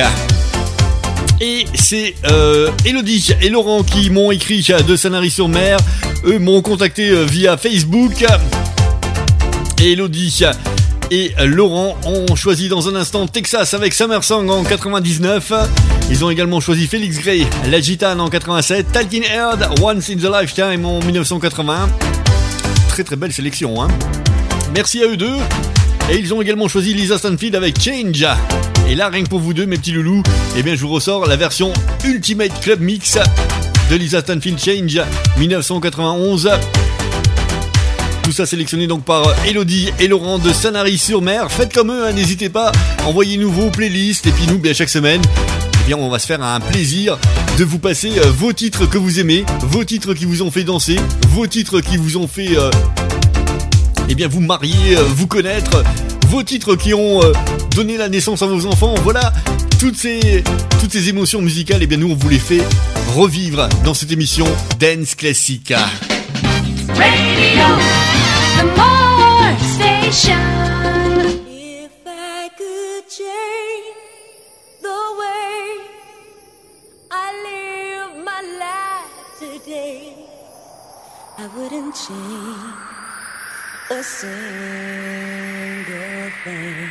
et 1.40 1.66
c'est 1.76 2.16
euh, 2.32 2.72
Elodie 2.86 3.34
et 3.42 3.50
Laurent 3.50 3.84
qui 3.84 4.10
m'ont 4.10 4.32
écrit 4.32 4.66
de 4.88 4.96
Sanary-sur-Mer. 4.96 5.78
Eux 6.26 6.40
m'ont 6.40 6.62
contacté 6.62 7.10
euh, 7.10 7.24
via 7.24 7.58
Facebook. 7.58 8.26
Elodie 9.80 10.44
et 11.12 11.34
Laurent 11.46 11.96
ont 12.06 12.36
choisi 12.36 12.68
dans 12.68 12.90
un 12.90 12.96
instant 12.96 13.28
Texas 13.28 13.74
avec 13.74 13.94
Summer 13.94 14.24
Song 14.24 14.50
en 14.50 14.64
99. 14.64 15.54
Ils 16.10 16.26
ont 16.26 16.30
également 16.30 16.60
choisi 16.60 16.88
Félix 16.88 17.20
Gray, 17.20 17.46
La 17.70 17.80
Gitane 17.80 18.20
en 18.20 18.30
87, 18.30 18.92
Talking 18.92 19.24
Heard, 19.24 19.70
Once 19.82 20.10
in 20.10 20.16
the 20.16 20.30
Lifetime 20.30 20.86
en 20.86 21.00
1980. 21.00 21.90
Très 22.90 23.04
très 23.04 23.16
belle 23.16 23.32
sélection. 23.32 23.82
Hein. 23.82 23.88
Merci 24.74 25.04
à 25.04 25.08
eux 25.08 25.18
deux. 25.18 25.38
Et 26.10 26.18
ils 26.18 26.34
ont 26.34 26.42
également 26.42 26.68
choisi 26.68 26.94
Lisa 26.94 27.18
Stanfield 27.18 27.56
avec 27.56 27.82
Change. 27.82 28.26
Et 28.90 28.96
là, 28.96 29.10
rien 29.10 29.24
que 29.24 29.30
pour 29.30 29.40
vous 29.40 29.54
deux, 29.54 29.66
mes 29.66 29.78
petits 29.78 29.92
loulous, 29.92 30.24
eh 30.56 30.64
bien, 30.64 30.76
je 30.76 30.82
vous 30.82 30.90
ressors 30.90 31.26
la 31.26 31.36
version 31.36 31.74
Ultimate 32.06 32.60
Club 32.62 32.80
Mix 32.80 33.18
de 33.90 33.96
Lisa 33.96 34.22
Stanfield 34.22 34.58
Change 34.60 35.02
1991. 35.38 36.50
Tout 38.24 38.32
ça 38.32 38.46
sélectionné 38.46 38.88
donc 38.88 39.04
par 39.04 39.34
Elodie 39.46 39.90
et 40.00 40.08
Laurent 40.08 40.38
de 40.38 40.52
Sanary-sur-Mer. 40.52 41.52
Faites 41.52 41.74
comme 41.74 41.92
eux, 41.92 42.06
hein, 42.06 42.14
n'hésitez 42.14 42.50
pas, 42.50 42.72
envoyez-nous 43.06 43.52
vos 43.52 43.70
playlists 43.70 44.28
et 44.28 44.32
puis 44.32 44.48
nous, 44.48 44.60
bien 44.60 44.74
chaque 44.74 44.90
semaine, 44.90 45.22
eh 45.82 45.88
bien, 45.88 45.98
on 45.98 46.10
va 46.10 46.20
se 46.20 46.28
faire 46.28 46.42
un 46.42 46.60
plaisir 46.60 47.18
de 47.58 47.64
vous 47.64 47.80
passer 47.80 48.12
euh, 48.20 48.32
vos 48.32 48.52
titres 48.52 48.86
que 48.86 48.98
vous 48.98 49.20
aimez, 49.22 49.46
vos 49.62 49.86
titres 49.86 50.14
qui 50.14 50.26
vous 50.26 50.42
ont 50.42 50.52
fait 50.52 50.64
danser, 50.64 50.98
vos 51.30 51.48
titres 51.48 51.80
qui 51.80 51.96
vous 51.96 52.18
ont 52.18 52.28
fait, 52.28 52.58
euh, 52.58 52.70
eh 54.10 54.16
bien, 54.16 54.28
vous 54.28 54.40
marier, 54.40 54.98
euh, 54.98 55.04
vous 55.04 55.28
connaître, 55.28 55.84
vos 56.28 56.44
titres 56.44 56.76
qui 56.76 56.94
ont 56.94 57.22
euh, 57.24 57.34
donné 57.76 57.98
la 57.98 58.10
naissance 58.10 58.42
à 58.42 58.46
vos 58.46 58.66
enfants. 58.66 58.96
Voilà, 59.04 59.34
toutes 59.80 59.98
ces, 59.98 60.44
toutes 60.80 60.92
ces 60.92 61.10
émotions 61.10 61.42
musicales, 61.42 61.80
eh 61.82 61.88
bien, 61.88 61.98
nous, 61.98 62.12
on 62.12 62.16
vous 62.16 62.30
les 62.30 62.40
fait 62.40 62.62
revivre 63.16 63.68
dans 63.84 63.94
cette 63.94 64.12
émission 64.12 64.46
Dance 64.80 65.16
Classique. 65.16 65.74
Radio, 66.90 67.66
the 68.58 68.66
more 68.76 69.58
station. 69.76 70.40
If 71.50 71.92
I 72.06 72.50
could 72.58 73.10
change 73.10 73.88
the 74.82 75.00
way 75.20 75.82
I 77.12 77.32
live 77.46 78.24
my 78.24 78.42
life 78.60 79.40
today, 79.40 80.14
I 81.38 81.48
wouldn't 81.56 81.96
change 81.96 82.67
a 83.90 84.04
single 84.04 84.30
thing. 86.44 86.90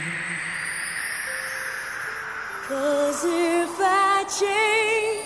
Cause 2.67 3.23
if 3.25 3.79
I 3.79 4.25
change 4.41 5.25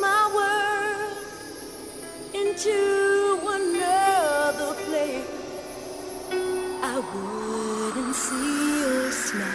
my 0.00 0.30
world 0.36 1.16
into 2.32 3.40
another 3.42 4.74
place, 4.84 5.26
I 6.82 6.94
wouldn't 7.12 8.14
see 8.14 8.80
your 8.80 9.10
smiling 9.10 9.54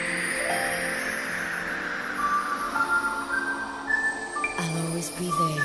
I'll 4.60 4.78
always 4.86 5.10
be 5.12 5.26
there, 5.26 5.57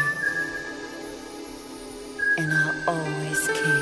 always 2.87 3.49
kiss. 3.49 3.82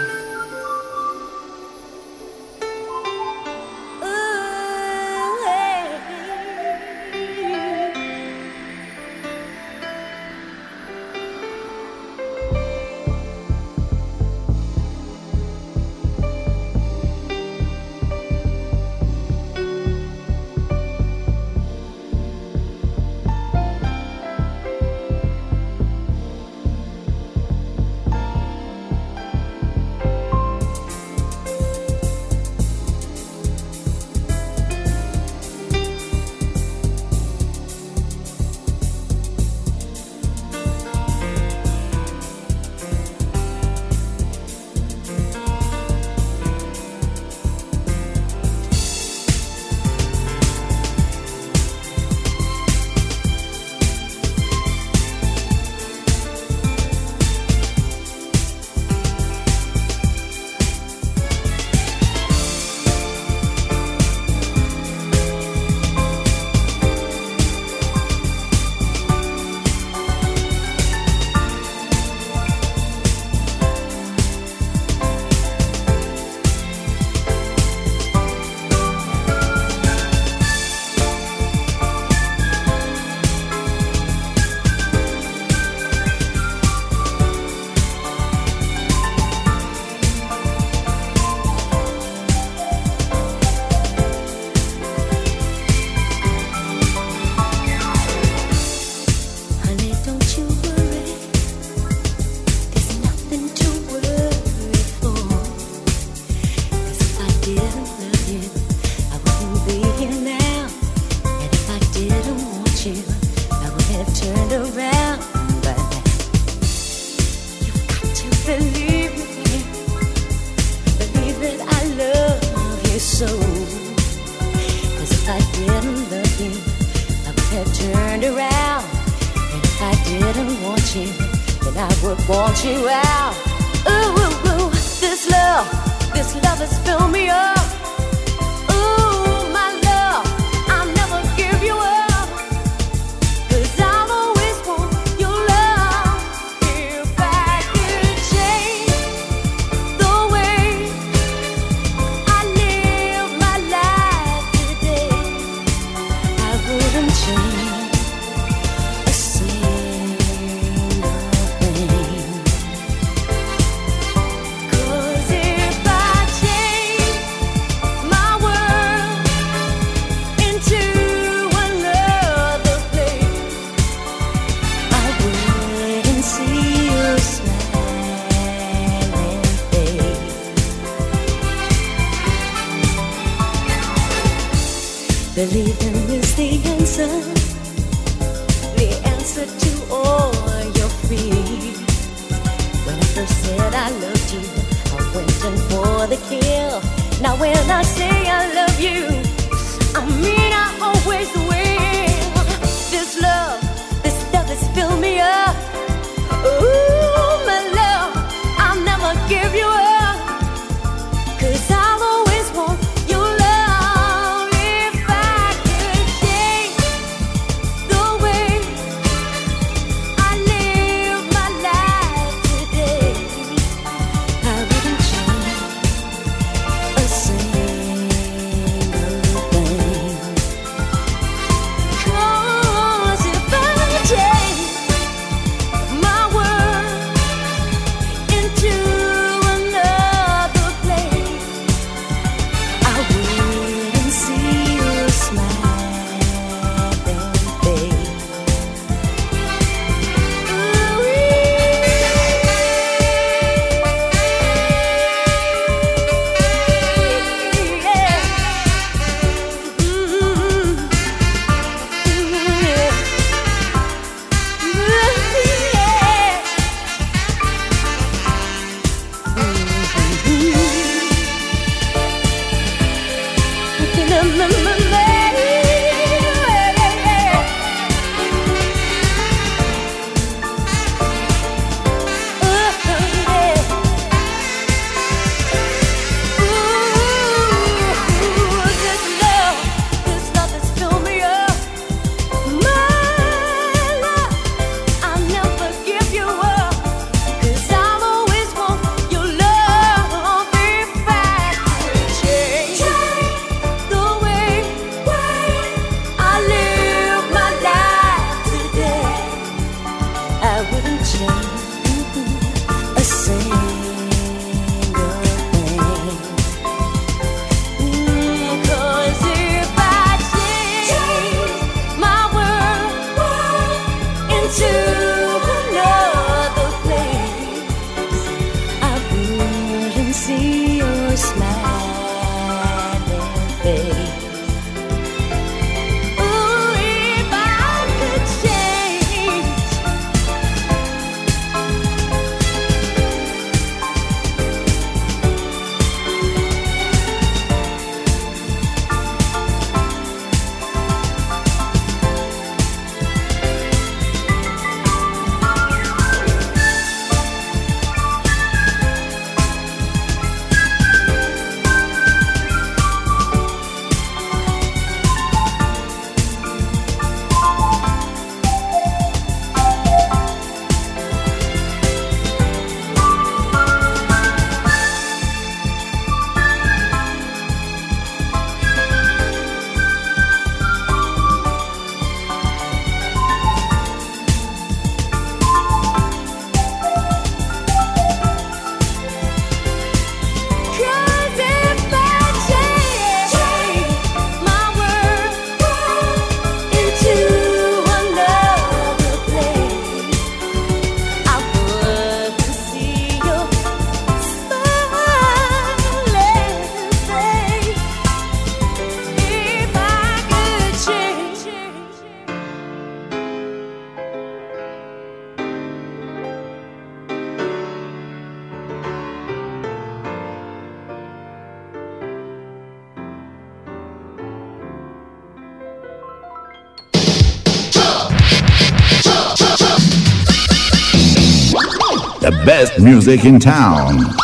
Music 432.80 433.24
in 433.24 433.38
town. 433.38 434.20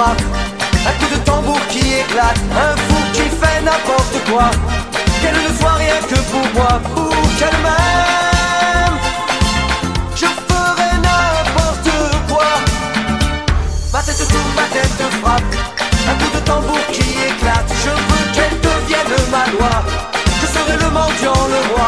un 0.00 0.92
coup 0.92 1.12
de 1.12 1.18
tambour 1.24 1.58
qui 1.68 1.78
éclate, 1.78 2.38
un 2.52 2.76
fou 2.76 3.02
qui 3.12 3.22
fait 3.22 3.60
n'importe 3.62 4.30
quoi, 4.30 4.50
qu'elle 5.20 5.34
ne 5.34 5.58
soit 5.58 5.74
rien 5.74 5.96
que 6.08 6.14
pour 6.30 6.46
moi, 6.54 6.80
pour 6.94 7.10
qu'elle 7.38 7.58
m'aime. 7.64 8.98
Je 10.14 10.26
ferai 10.26 10.90
n'importe 11.06 11.90
quoi. 12.28 12.46
Ma 13.92 14.00
tête 14.02 14.28
tourne, 14.28 14.52
ma 14.54 14.66
tête 14.72 15.02
frappe, 15.20 15.42
un 16.08 16.14
coup 16.22 16.30
de 16.32 16.40
tambour 16.44 16.78
qui 16.92 17.00
éclate, 17.00 17.70
je 17.84 17.90
veux 17.90 18.32
qu'elle 18.34 18.60
devienne 18.60 19.30
ma 19.32 19.50
loi. 19.50 19.82
Je 20.40 20.46
serai 20.46 20.76
le 20.78 20.90
mendiant, 20.90 21.48
le 21.48 21.74
roi. 21.74 21.87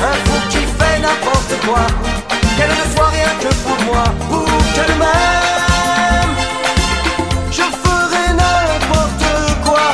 un 0.00 0.12
fou 0.24 0.38
qui 0.48 0.58
fait 0.58 0.98
n'importe 1.00 1.54
quoi, 1.66 1.86
qu'elle 2.56 2.70
ne 2.70 2.94
soit 2.94 3.08
rien 3.08 3.32
que 3.40 3.54
pour 3.64 3.78
moi, 3.86 4.04
pour 4.28 4.46
qu'elle 4.74 4.94
m'aime. 4.96 6.34
Je 7.50 7.62
ferai 7.82 8.26
n'importe 8.40 9.24
quoi. 9.64 9.88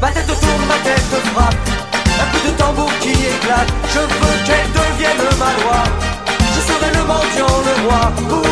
Ma 0.00 0.08
tête 0.10 0.26
tourne, 0.26 0.66
ma 0.68 0.78
tête 0.84 1.14
frappe, 1.32 1.54
un 2.20 2.26
coup 2.30 2.46
de 2.46 2.52
tambour 2.56 2.90
qui 3.00 3.12
éclate. 3.12 3.72
Je 3.94 4.00
veux 4.00 4.36
qu'elle 4.46 4.70
devienne 4.72 5.26
ma 5.38 5.52
loi. 5.62 5.82
Je 6.54 6.60
serai 6.60 6.90
le 6.98 7.04
mendiant, 7.04 7.56
le 7.68 7.74
roi. 7.88 8.45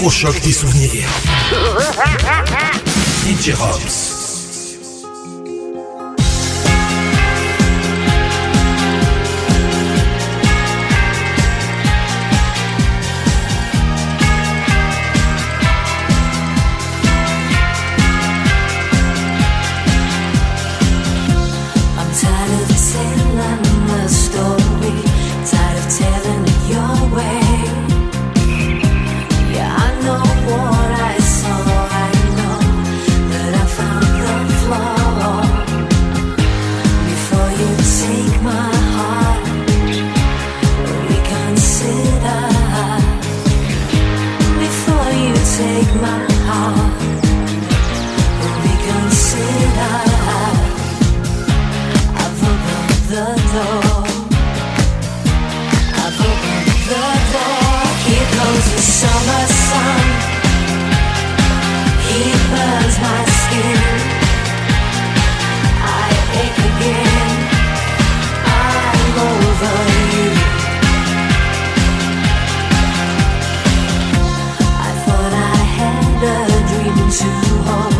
électrochoc 0.00 0.40
des 0.40 0.52
souvenirs. 0.52 1.08
DJ 3.26 3.52
Robs. 3.52 4.09
the 53.10 53.16
door. 53.16 54.04
I've 56.02 56.20
opened 56.30 56.70
the 56.90 57.06
door. 57.32 57.60
The 58.40 58.82
summer 58.82 59.46
sun. 59.46 60.06
He 62.06 62.22
burns 62.50 62.96
my 63.06 63.22
skin. 63.40 63.80
I 65.82 66.08
ache 66.42 66.62
again. 66.70 67.32
I'm 68.46 69.16
over 69.30 69.78
you. 70.14 70.30
I 74.86 74.90
thought 75.04 75.32
I 75.32 75.58
had 75.76 76.22
a 76.22 76.60
dream 76.70 77.10
to 77.18 77.30
hold. 77.66 77.99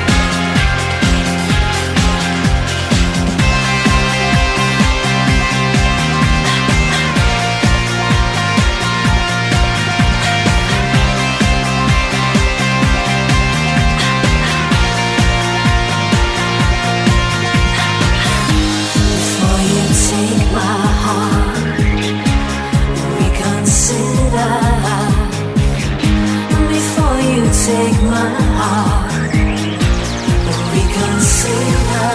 take 27.71 28.01
my 28.03 28.31
heart, 28.59 29.31
reconsider. 30.73 32.11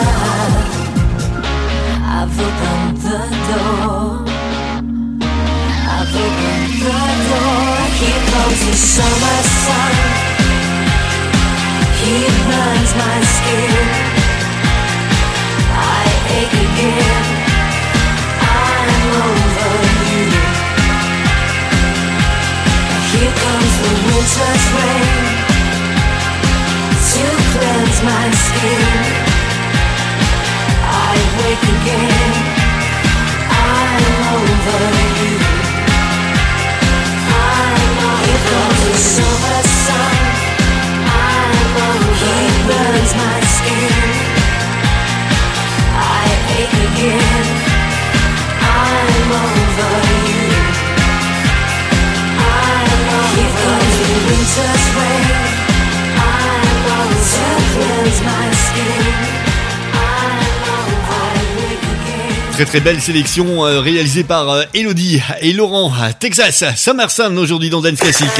I've 2.16 2.36
opened 2.46 2.96
the 3.06 3.22
door. 3.48 4.04
I've 5.94 6.14
opened 6.24 6.74
the 6.84 7.00
door. 7.28 7.72
Here 8.00 8.22
comes 8.32 8.60
the 8.68 8.76
summer 8.94 9.40
sun. 9.64 9.94
He 12.00 12.14
burns 12.48 12.92
my 13.02 13.16
skin. 13.34 13.86
I 15.72 16.06
ache 16.38 16.58
again. 16.66 17.26
I'm 18.60 18.92
over 19.24 19.74
you. 20.10 20.26
Here 23.10 23.34
comes 23.42 23.74
the 23.82 23.92
winter's 24.04 24.66
rain 24.76 25.35
cleanse 27.96 28.04
my 28.04 28.30
skin. 28.30 28.82
I 30.82 31.16
wake 31.38 31.66
again. 31.76 32.32
I'm 33.48 34.04
over 34.34 34.82
you. 35.20 35.36
I'm 37.32 37.98
over 38.12 38.64
the 38.84 38.94
silver 38.96 39.62
sun. 39.84 40.16
I'm 41.08 41.76
over 41.88 42.26
He 42.26 42.50
burns 42.68 43.12
my 43.14 43.40
skin. 43.56 43.92
I 45.94 46.26
ache 46.60 46.80
again. 46.90 47.46
I'm 48.60 49.30
over 49.44 49.94
you. 50.28 50.48
I'm 52.38 53.02
over 53.16 53.36
Here 53.36 53.54
comes 53.62 53.96
the 54.00 54.16
winter's 54.28 54.86
rain. 54.96 55.65
Très 62.52 62.64
très 62.64 62.80
belle 62.80 63.02
sélection 63.02 63.66
euh, 63.66 63.80
réalisée 63.80 64.24
par 64.24 64.48
euh, 64.48 64.62
Elodie 64.72 65.20
et 65.42 65.52
Laurent. 65.52 65.92
Texas, 66.18 66.64
Summer 66.74 67.10
Sun 67.10 67.36
aujourd'hui 67.38 67.68
dans 67.68 67.82
Dance 67.82 67.98
Classic. 67.98 68.30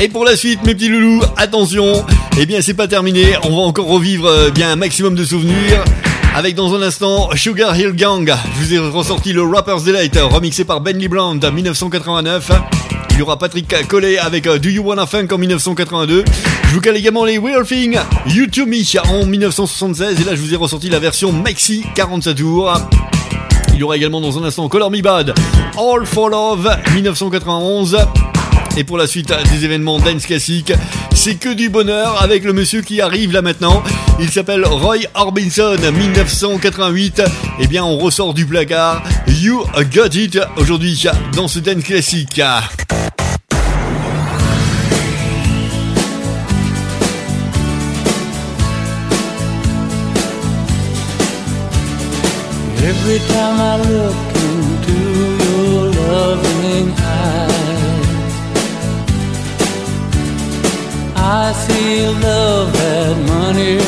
Et 0.00 0.08
pour 0.08 0.24
la 0.24 0.36
suite, 0.36 0.64
mes 0.64 0.74
petits 0.74 0.88
loulous, 0.88 1.22
attention, 1.36 2.04
eh 2.38 2.46
bien 2.46 2.62
c'est 2.62 2.74
pas 2.74 2.88
terminé, 2.88 3.34
on 3.44 3.50
va 3.50 3.62
encore 3.62 3.86
revivre 3.86 4.26
euh, 4.26 4.50
bien 4.50 4.70
un 4.70 4.76
maximum 4.76 5.14
de 5.14 5.24
souvenirs. 5.24 5.84
Avec 6.34 6.54
dans 6.54 6.74
un 6.74 6.82
instant 6.82 7.28
Sugar 7.34 7.74
Hill 7.78 7.92
Gang, 7.92 8.30
je 8.54 8.64
vous 8.64 8.74
ai 8.74 8.78
ressorti 8.78 9.32
le 9.32 9.42
Rapper's 9.42 9.84
Delight, 9.84 10.18
remixé 10.18 10.64
par 10.64 10.80
Benny 10.80 11.08
Brown 11.08 11.38
en 11.42 11.52
1989. 11.52 12.50
Il 13.16 13.20
y 13.20 13.22
aura 13.22 13.38
Patrick 13.38 13.74
Collet 13.88 14.18
avec 14.18 14.46
euh, 14.46 14.58
Do 14.58 14.68
You 14.68 14.82
Wanna 14.82 15.06
Funk 15.06 15.28
en 15.32 15.38
1982. 15.38 16.22
Je 16.68 16.74
vous 16.74 16.82
cale 16.82 16.98
également 16.98 17.24
les 17.24 17.38
Weird 17.38 17.66
Thing, 17.66 17.98
You 18.26 18.46
To 18.48 18.66
Me 18.66 18.76
en 19.08 19.24
1976. 19.24 20.20
Et 20.20 20.24
là 20.24 20.34
je 20.34 20.40
vous 20.42 20.52
ai 20.52 20.56
ressorti 20.56 20.90
la 20.90 20.98
version 20.98 21.32
Maxi 21.32 21.82
47 21.94 22.36
tours. 22.36 22.70
Il 23.72 23.78
y 23.80 23.82
aura 23.82 23.96
également 23.96 24.20
dans 24.20 24.36
un 24.38 24.44
instant 24.44 24.68
Color 24.68 24.90
Me 24.90 25.00
Bad, 25.00 25.32
All 25.78 26.04
For 26.04 26.28
Love 26.28 26.76
1991. 26.92 27.96
Et 28.76 28.84
pour 28.84 28.98
la 28.98 29.06
suite 29.06 29.32
des 29.50 29.64
événements 29.64 29.98
dance 29.98 30.26
classique, 30.26 30.74
c'est 31.14 31.36
que 31.36 31.54
du 31.54 31.70
bonheur 31.70 32.20
avec 32.22 32.44
le 32.44 32.52
monsieur 32.52 32.82
qui 32.82 33.00
arrive 33.00 33.32
là 33.32 33.40
maintenant. 33.40 33.82
Il 34.20 34.28
s'appelle 34.28 34.66
Roy 34.66 34.96
Orbison, 35.14 35.78
1988. 35.78 37.22
Eh 37.60 37.66
bien, 37.66 37.82
on 37.82 37.96
ressort 37.96 38.34
du 38.34 38.44
placard. 38.44 39.02
You 39.26 39.64
got 39.94 40.14
it 40.14 40.38
aujourd'hui 40.58 41.02
dans 41.34 41.48
ce 41.48 41.60
dance 41.60 41.82
classique. 41.82 42.42
Every 53.08 53.20
time 53.28 53.60
I 53.60 53.76
look 53.88 54.16
into 54.50 54.98
your 55.44 55.92
loving 56.10 56.88
eyes, 56.98 58.34
I 61.14 61.52
see 61.52 62.08
love 62.08 62.72
that 62.72 63.16
money 63.28 63.78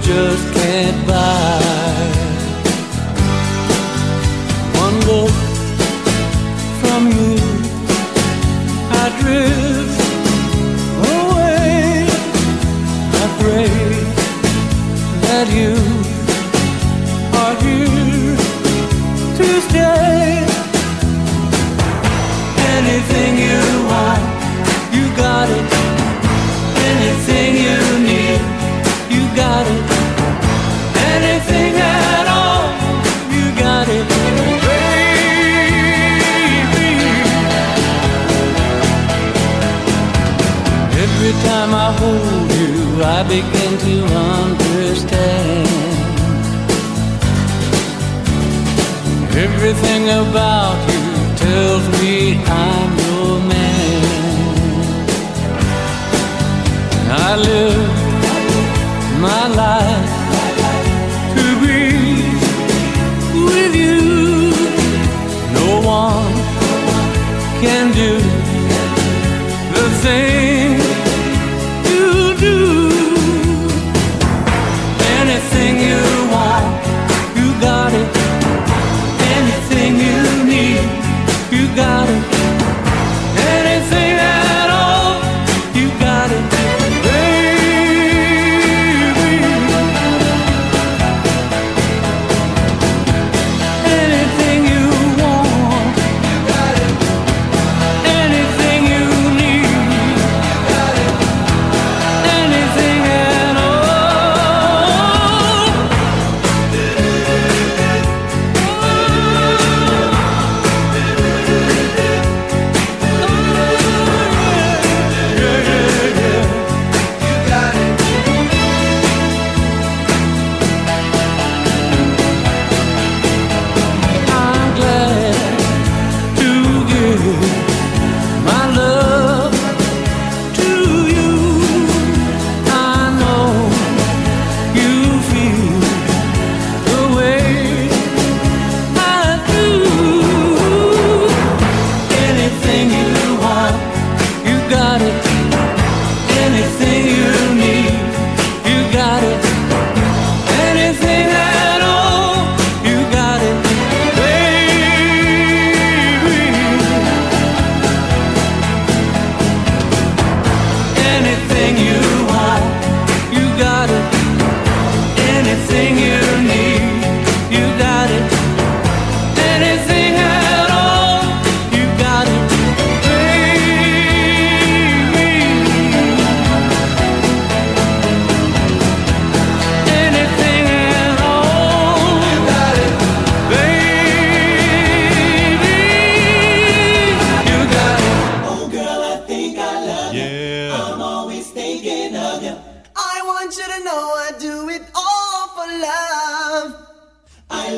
just 0.00 0.54
can't 0.54 1.00
buy. 1.08 1.58
One 4.84 4.98
look 5.10 5.36
from 6.80 7.02
you, 7.18 7.34
I 9.02 9.04
drift 9.18 9.98
away. 11.16 12.06
I 13.22 13.26
pray 13.40 13.70
that 15.26 15.46
you 15.52 15.87
about 50.30 50.57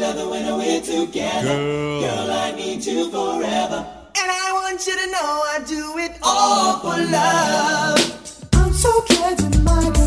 love 0.01 0.17
it 0.17 0.29
when 0.29 0.57
we're 0.57 0.81
together. 0.81 1.49
Girl. 1.49 2.01
Girl, 2.01 2.31
I 2.31 2.53
need 2.53 2.85
you 2.85 3.11
forever. 3.11 3.87
And 4.17 4.31
I 4.31 4.51
want 4.53 4.87
you 4.87 4.97
to 4.97 5.07
know 5.07 5.31
I 5.55 5.63
do 5.67 5.99
it 5.99 6.13
all 6.23 6.81
for 6.81 6.97
love. 7.11 8.51
I'm 8.55 8.73
so 8.73 9.05
glad 9.09 9.65
my 9.65 9.91
might. 9.91 10.00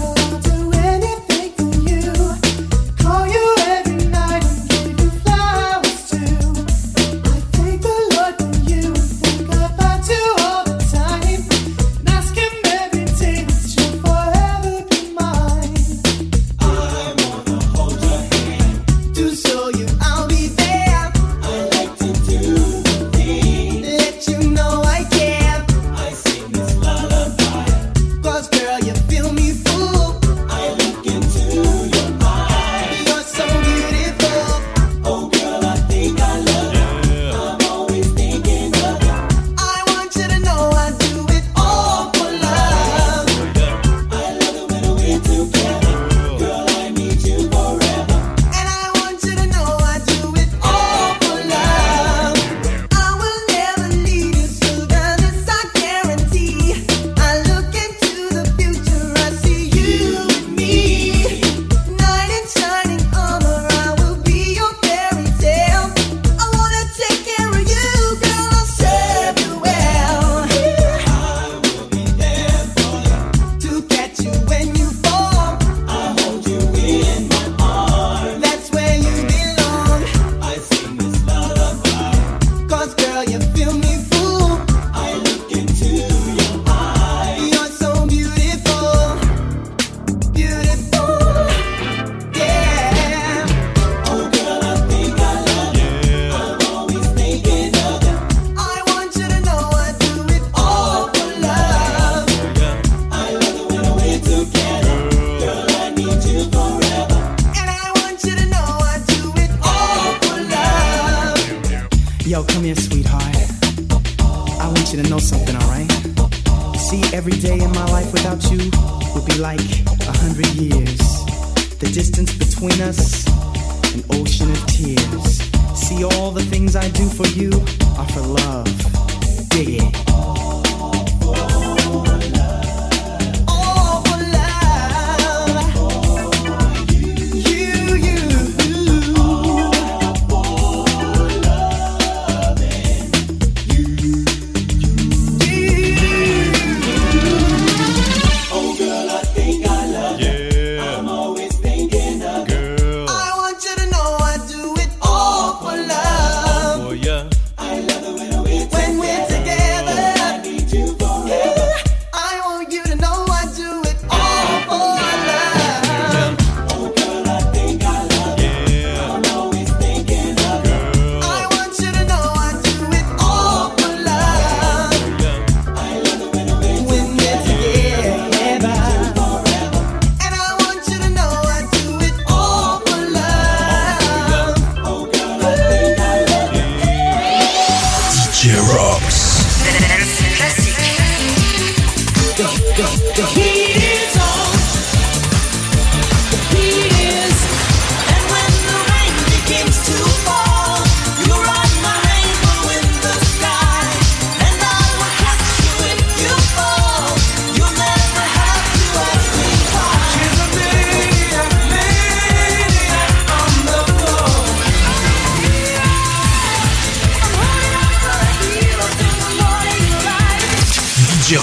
DJ 221.23 221.37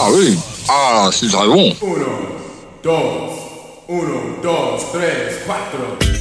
Ah 0.00 0.08
oui, 0.12 0.36
ah 0.68 1.08
c'est 1.12 1.28
très 1.28 1.46
bon. 1.46 1.70
1, 1.70 1.74
2, 2.82 2.90
1, 2.90 3.94
2, 4.42 4.48
3, 4.48 5.56
4. 5.70 6.17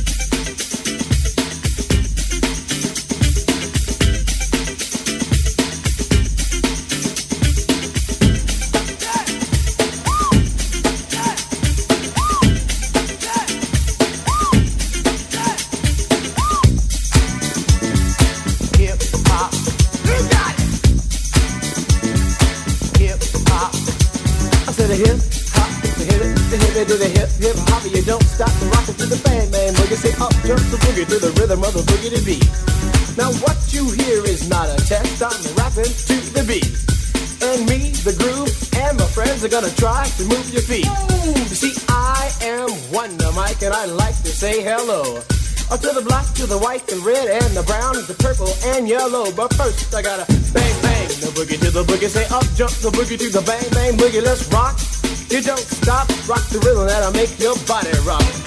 gonna 39.61 39.73
try 39.73 40.05
to 40.05 40.23
move 40.25 40.53
your 40.53 40.61
feet. 40.61 40.85
You 40.85 41.57
see, 41.57 41.73
I 41.89 42.29
am 42.43 42.69
Wonder 42.93 43.31
Mike, 43.33 43.63
and 43.63 43.73
I 43.73 43.85
like 43.85 44.15
to 44.21 44.29
say 44.29 44.61
hello. 44.61 45.17
Up 45.71 45.79
to 45.81 45.91
the 45.97 46.03
black, 46.05 46.27
to 46.35 46.45
the 46.45 46.59
white, 46.59 46.85
the 46.85 46.97
red, 46.97 47.27
and 47.27 47.57
the 47.57 47.63
brown, 47.63 47.95
the 48.05 48.13
purple, 48.13 48.53
and 48.75 48.87
yellow. 48.87 49.31
But 49.31 49.51
first, 49.55 49.95
I 49.95 50.03
gotta 50.03 50.31
bang, 50.53 50.81
bang, 50.83 51.07
the 51.07 51.33
boogie 51.33 51.59
to 51.59 51.71
the 51.71 51.83
boogie. 51.83 52.07
Say 52.07 52.25
up, 52.25 52.45
jump 52.53 52.71
the 52.85 52.91
boogie 52.91 53.17
to 53.17 53.29
the 53.29 53.41
bang, 53.41 53.65
bang, 53.71 53.93
boogie. 53.97 54.21
Let's 54.21 54.45
rock. 54.53 54.77
You 55.31 55.41
don't 55.41 55.57
stop, 55.57 56.07
rock 56.29 56.45
the 56.53 56.59
rhythm 56.59 56.85
that'll 56.85 57.11
make 57.13 57.39
your 57.39 57.57
body 57.65 57.89
rock. 58.05 58.46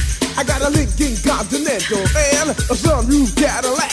I 0.37 0.43
got 0.43 0.61
a 0.61 0.69
Lincoln 0.69 1.15
Continental 1.23 1.99
and 1.99 2.49
a 2.51 2.75
sunroof 2.75 3.35
Cadillac. 3.35 3.91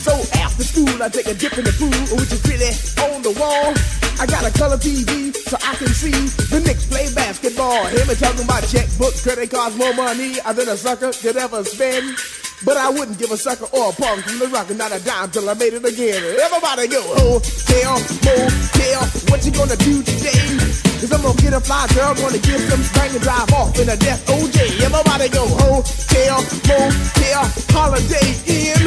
So 0.00 0.12
after 0.40 0.64
school, 0.64 1.02
I 1.02 1.08
take 1.08 1.28
a 1.28 1.34
dip 1.34 1.56
in 1.58 1.64
the 1.64 1.74
pool, 1.76 1.92
which 2.16 2.32
is 2.32 2.40
really 2.48 2.72
on 3.04 3.22
the 3.22 3.36
wall. 3.38 3.76
I 4.18 4.26
got 4.26 4.44
a 4.44 4.52
color 4.58 4.76
TV 4.76 5.32
so 5.34 5.56
I 5.60 5.74
can 5.76 5.88
see 5.88 6.10
the 6.50 6.60
Knicks 6.60 6.86
play 6.86 7.12
basketball. 7.14 7.86
Him 7.86 8.08
and 8.08 8.18
talking 8.18 8.44
about 8.44 8.64
checkbook, 8.64 9.14
credit 9.22 9.50
cards, 9.50 9.76
more 9.76 9.94
money 9.94 10.34
than 10.40 10.68
a 10.68 10.76
sucker 10.76 11.12
could 11.12 11.36
ever 11.36 11.64
spend. 11.64 12.16
But 12.64 12.76
I 12.76 12.90
wouldn't 12.90 13.18
give 13.18 13.30
a 13.30 13.36
sucker 13.36 13.68
or 13.72 13.90
a 13.90 13.92
punk 13.92 14.24
from 14.24 14.38
the 14.38 14.48
rock 14.48 14.68
and 14.68 14.78
not 14.78 14.92
a 14.92 15.00
dime 15.04 15.30
till 15.30 15.48
I 15.48 15.54
made 15.54 15.72
it 15.72 15.84
again. 15.84 16.20
Everybody 16.40 16.88
go, 16.88 17.00
hotel, 17.16 17.96
motel, 18.24 19.02
what 19.28 19.44
you 19.44 19.52
gonna 19.52 19.76
do 19.76 20.02
today? 20.02 20.89
Cause 21.00 21.12
I'm 21.12 21.22
gonna 21.22 21.40
get 21.40 21.54
a 21.54 21.60
fly 21.60 21.86
girl, 21.94 22.12
gonna 22.12 22.36
get 22.36 22.60
some 22.68 22.82
spring 22.82 23.16
and 23.16 23.22
drive 23.22 23.50
off 23.54 23.72
in 23.80 23.88
a 23.88 23.96
death 23.96 24.20
OJ. 24.26 24.84
Everybody 24.84 25.30
go, 25.30 25.48
hotel, 25.48 26.44
motel, 26.68 27.44
holiday 27.72 28.36
in. 28.44 28.84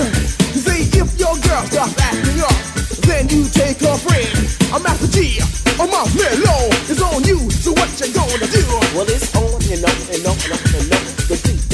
See, 0.53 0.93
if 0.93 1.09
your 1.17 1.33
girl 1.41 1.65
starts 1.65 1.97
acting 1.97 2.37
up, 2.45 2.53
then 3.09 3.27
you 3.29 3.49
take 3.49 3.81
her 3.81 3.97
friend. 3.97 4.29
I'm 4.71 4.83
Master 4.83 5.07
G, 5.09 5.41
oh, 5.41 5.81
I'm 5.81 5.89
off 5.89 6.13
Mellow, 6.13 6.69
it's 6.85 7.01
on 7.01 7.23
you, 7.23 7.49
so 7.49 7.71
what 7.71 7.89
you 7.97 8.13
gonna 8.13 8.45
do? 8.45 8.61
Well, 8.93 9.09
it's 9.09 9.33
on 9.35 9.57
and 9.73 9.81
on 9.81 9.97
and 10.13 10.25
on 10.29 10.37
and 10.37 10.53
on 10.53 10.93
and 10.93 10.93
on. 10.93 11.12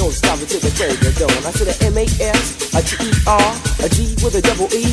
Don't 0.10 0.18
stop 0.26 0.42
until 0.42 0.58
the 0.66 0.74
break 0.74 0.98
of 1.06 1.14
dawn. 1.22 1.42
I 1.46 1.54
said 1.54 1.70
a 1.70 1.78
M-A-S, 1.94 2.74
a 2.74 2.82
T-E-R, 2.82 3.50
a 3.86 3.88
G 3.94 4.18
with 4.26 4.34
a 4.34 4.42
double 4.42 4.66
E. 4.74 4.90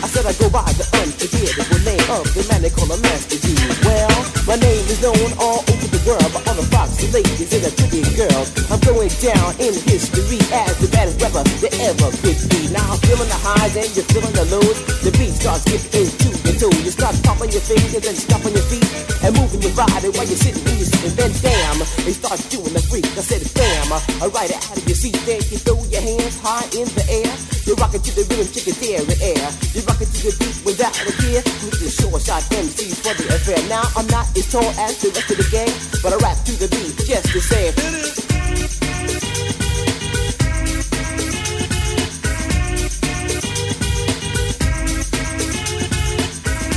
I 0.00 0.08
said 0.08 0.24
I 0.24 0.32
go 0.40 0.48
by 0.48 0.64
the 0.72 0.88
unforgettable 1.04 1.76
name 1.84 2.00
of 2.08 2.24
the 2.32 2.40
man 2.48 2.64
they 2.64 2.72
call 2.72 2.88
a 2.88 2.96
Master 2.96 3.36
G. 3.36 3.52
Well, 3.84 4.08
my 4.48 4.56
name 4.56 4.88
is 4.88 5.04
known 5.04 5.36
all 5.36 5.60
over 5.68 5.88
the 5.92 6.00
world 6.08 6.32
by 6.32 6.40
all 6.48 6.56
the 6.56 6.64
foxy 6.72 7.12
ladies 7.12 7.52
and 7.52 7.60
the 7.60 7.72
pretty 7.76 8.00
girls. 8.16 8.48
I'm 8.72 8.80
going 8.88 9.12
down 9.20 9.52
in 9.60 9.76
history 9.84 10.40
as 10.48 10.80
the 10.80 10.88
baddest 10.96 11.20
rapper 11.20 11.44
there 11.60 11.76
ever 11.84 12.08
could 12.24 12.40
be. 12.48 12.72
Now 12.72 12.88
I'm 12.88 13.00
feeling 13.04 13.28
the 13.28 13.40
highs 13.44 13.76
and 13.76 13.92
you're 13.92 14.08
feeling 14.08 14.32
the 14.32 14.48
lows. 14.48 14.80
The 15.04 15.12
beat 15.20 15.36
starts 15.36 15.68
getting 15.68 15.92
into 15.92 16.37
your. 16.60 16.74
You 16.82 16.90
start 16.90 17.14
popping 17.22 17.50
your 17.50 17.62
fingers 17.62 18.04
and 18.04 18.16
stomping 18.16 18.54
your 18.54 18.66
feet 18.66 18.86
and 19.22 19.34
moving 19.34 19.62
your 19.62 19.74
body 19.74 20.10
while 20.14 20.26
you're 20.26 20.38
sitting 20.38 20.62
when 20.66 20.76
you're 20.76 20.90
sitting. 20.90 21.14
Then 21.14 21.32
damn, 21.42 21.78
they 22.04 22.14
start 22.14 22.38
doing 22.50 22.74
the 22.74 22.82
freak. 22.82 23.06
I 23.14 23.22
said 23.22 23.42
bam, 23.54 23.92
uh, 23.94 24.24
alright 24.26 24.50
out 24.50 24.76
of 24.76 24.84
your 24.86 24.98
seat. 24.98 25.16
Then 25.26 25.42
you 25.50 25.58
throw 25.62 25.78
your 25.88 26.02
hands 26.02 26.38
high 26.42 26.66
in 26.74 26.86
the 26.98 27.04
air. 27.06 27.32
You're 27.66 27.78
rocking 27.78 28.02
to 28.02 28.10
the 28.14 28.24
rhythm, 28.26 28.48
chicken 28.50 28.74
dairy 28.82 29.16
air. 29.22 29.46
You're 29.74 29.86
rocking 29.86 30.10
to 30.10 30.20
the 30.26 30.34
beat 30.38 30.56
without 30.66 30.94
a 30.98 31.12
care. 31.22 31.42
With 31.62 31.78
the 31.78 31.90
short 31.90 32.22
shot 32.22 32.42
MCs 32.50 32.98
for 33.02 33.14
the 33.14 33.26
affair. 33.34 33.60
Now 33.68 33.86
I'm 33.94 34.06
not 34.08 34.26
as 34.36 34.50
tall 34.50 34.68
as 34.82 34.98
the 34.98 35.14
rest 35.14 35.30
of 35.30 35.38
the 35.38 35.48
gang, 35.50 35.72
but 36.02 36.12
I 36.12 36.18
rap 36.18 36.38
to 36.48 36.52
the 36.58 36.68
beat 36.68 36.94
just 37.06 37.30
the 37.32 37.40
same. 37.40 38.27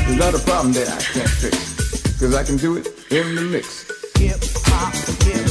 It's 0.08 0.20
not 0.20 0.34
a 0.34 0.40
problem 0.40 0.74
that 0.74 0.88
I 0.90 1.02
can't 1.02 1.30
fix. 1.30 2.20
Cause 2.20 2.36
I 2.36 2.44
can 2.44 2.58
do 2.58 2.78
it 2.78 2.88
in 3.12 3.36
the 3.36 3.42
mix. 3.42 3.86
Hip 4.18 4.40
hop. 4.66 4.94
Hip 5.24 5.51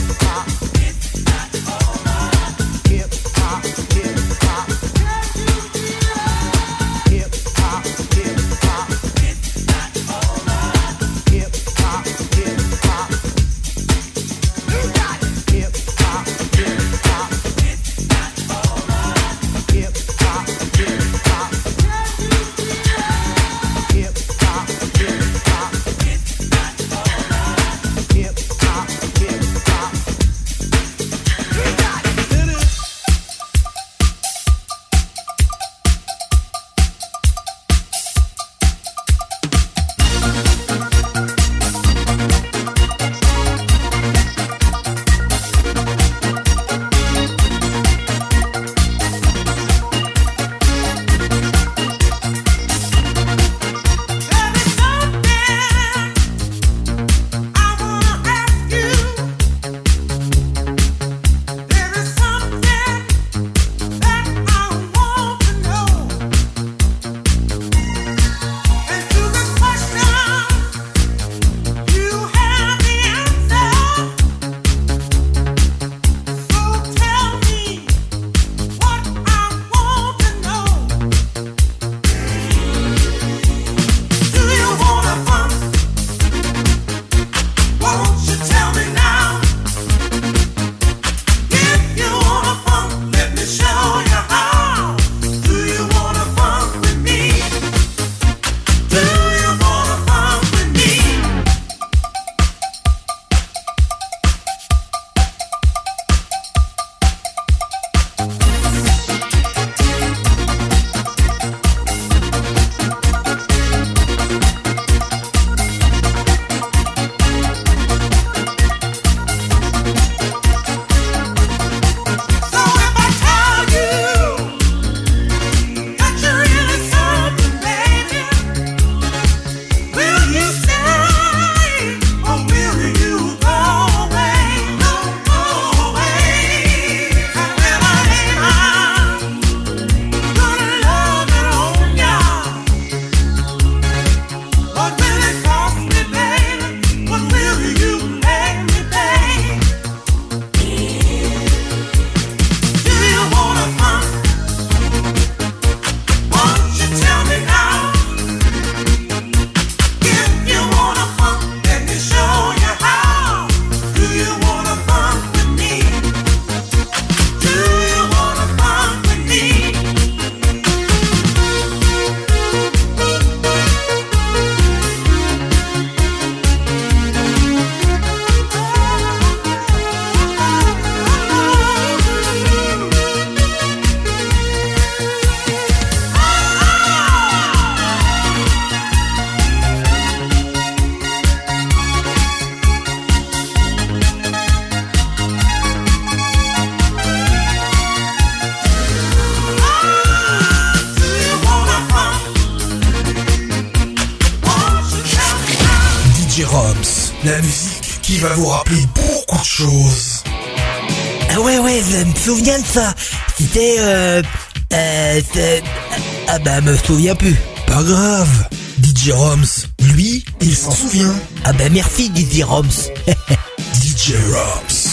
la 216.61 216.73
meuf 216.73 216.87
souvient 216.87 217.15
plus. 217.15 217.37
Pas 217.66 217.82
grave. 217.82 218.49
DJ 218.82 219.11
Roms, 219.12 219.66
lui, 219.95 220.24
il 220.41 220.55
s'en 220.55 220.73
souvient. 220.73 221.15
Ah 221.45 221.53
ben 221.53 221.73
merci 221.73 222.11
DJ 222.15 222.43
Roms. 222.43 222.91
DJ 223.74 224.15
Roms. 224.32 224.91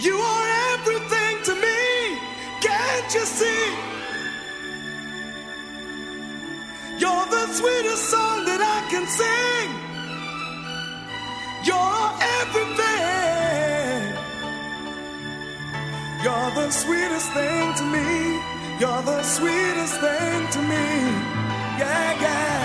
You 0.00 0.18
are 0.18 0.43
sweetest 7.64 8.10
song 8.10 8.44
that 8.44 8.60
I 8.60 8.78
can 8.92 9.06
sing. 9.18 9.68
You're 11.68 12.08
everything. 12.40 14.00
You're 16.24 16.50
the 16.60 16.68
sweetest 16.70 17.28
thing 17.32 17.74
to 17.80 17.84
me. 17.94 18.08
You're 18.80 19.02
the 19.12 19.22
sweetest 19.22 19.94
thing 20.04 20.40
to 20.54 20.60
me. 20.72 20.86
Yeah, 21.80 22.24
yeah. 22.24 22.60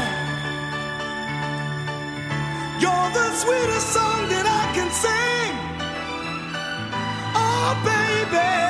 You're 2.83 3.09
the 3.19 3.27
sweetest 3.43 3.87
song 3.95 4.21
that 4.33 4.45
I 4.61 4.63
can 4.75 4.89
sing. 5.03 5.53
Oh, 7.43 7.69
baby. 7.87 8.68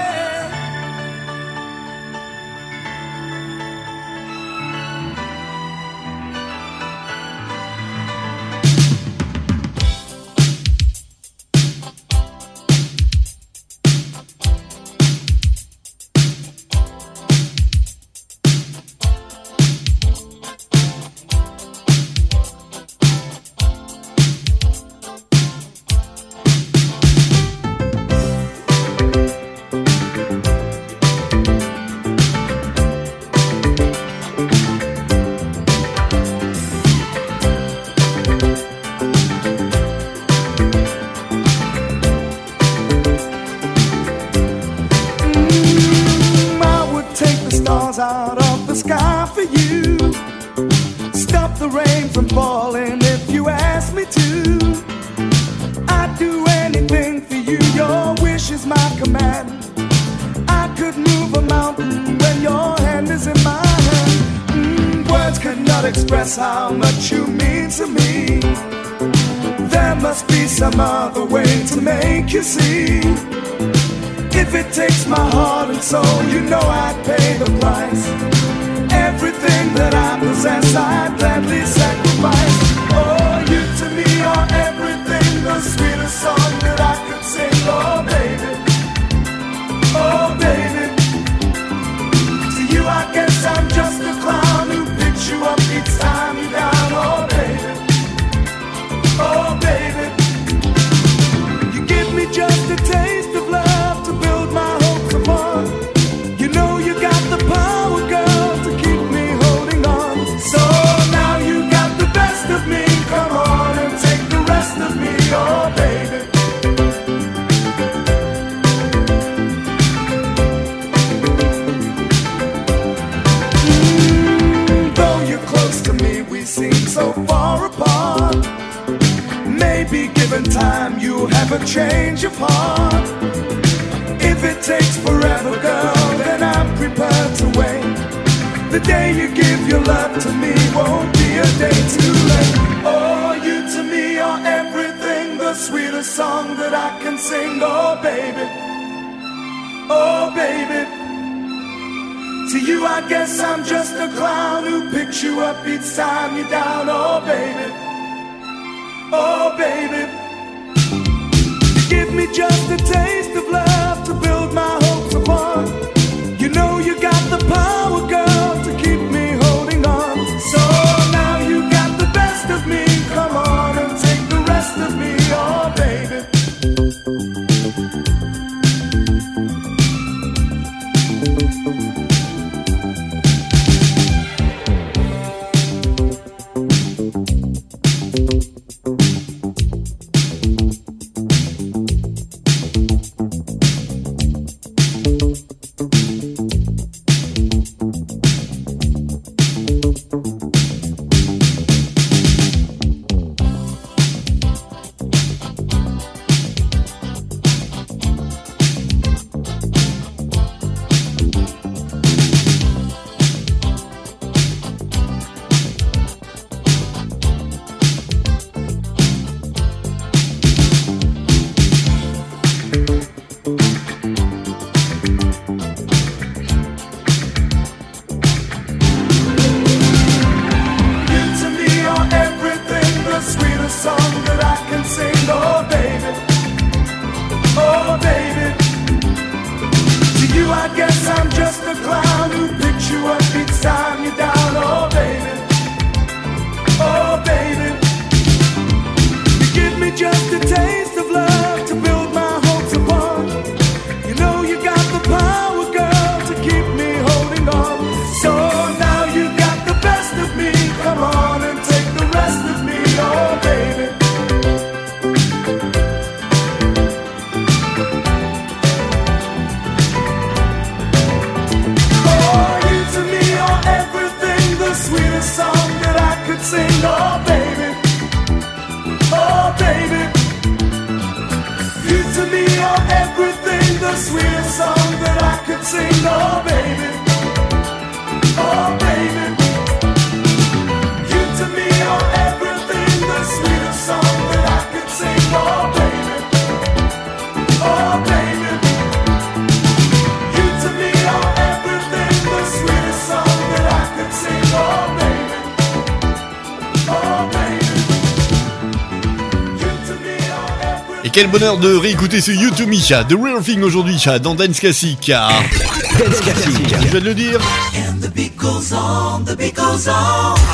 Quel 311.21 311.27
bonheur 311.29 311.57
de 311.57 311.75
réécouter 311.75 312.21
ce 312.21 312.31
You 312.31 312.49
to 312.51 312.65
Me, 312.65 312.77
The 312.77 313.13
Real 313.21 313.43
Thing 313.43 313.61
aujourd'hui 313.61 314.01
dans 314.23 314.35
Dance 314.35 314.57
Classic. 314.57 314.97
Dance 315.05 316.19
Classic. 316.21 316.53
Je 316.81 316.87
vais 316.87 316.99
te 317.01 317.05
le 317.05 317.13
dire. 317.13 317.41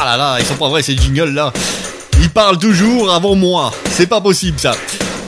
Ah 0.02 0.06
là 0.06 0.18
là, 0.18 0.38
ils 0.40 0.46
sont 0.48 0.56
pas 0.56 0.68
vrais 0.70 0.82
ces 0.82 0.98
jingles 0.98 1.36
là. 1.36 1.54
Ils 2.20 2.32
parlent 2.32 2.58
toujours 2.58 3.14
avant 3.14 3.36
moi. 3.36 3.72
C'est 3.92 4.08
pas 4.08 4.22
possible 4.22 4.58
ça. 4.58 4.72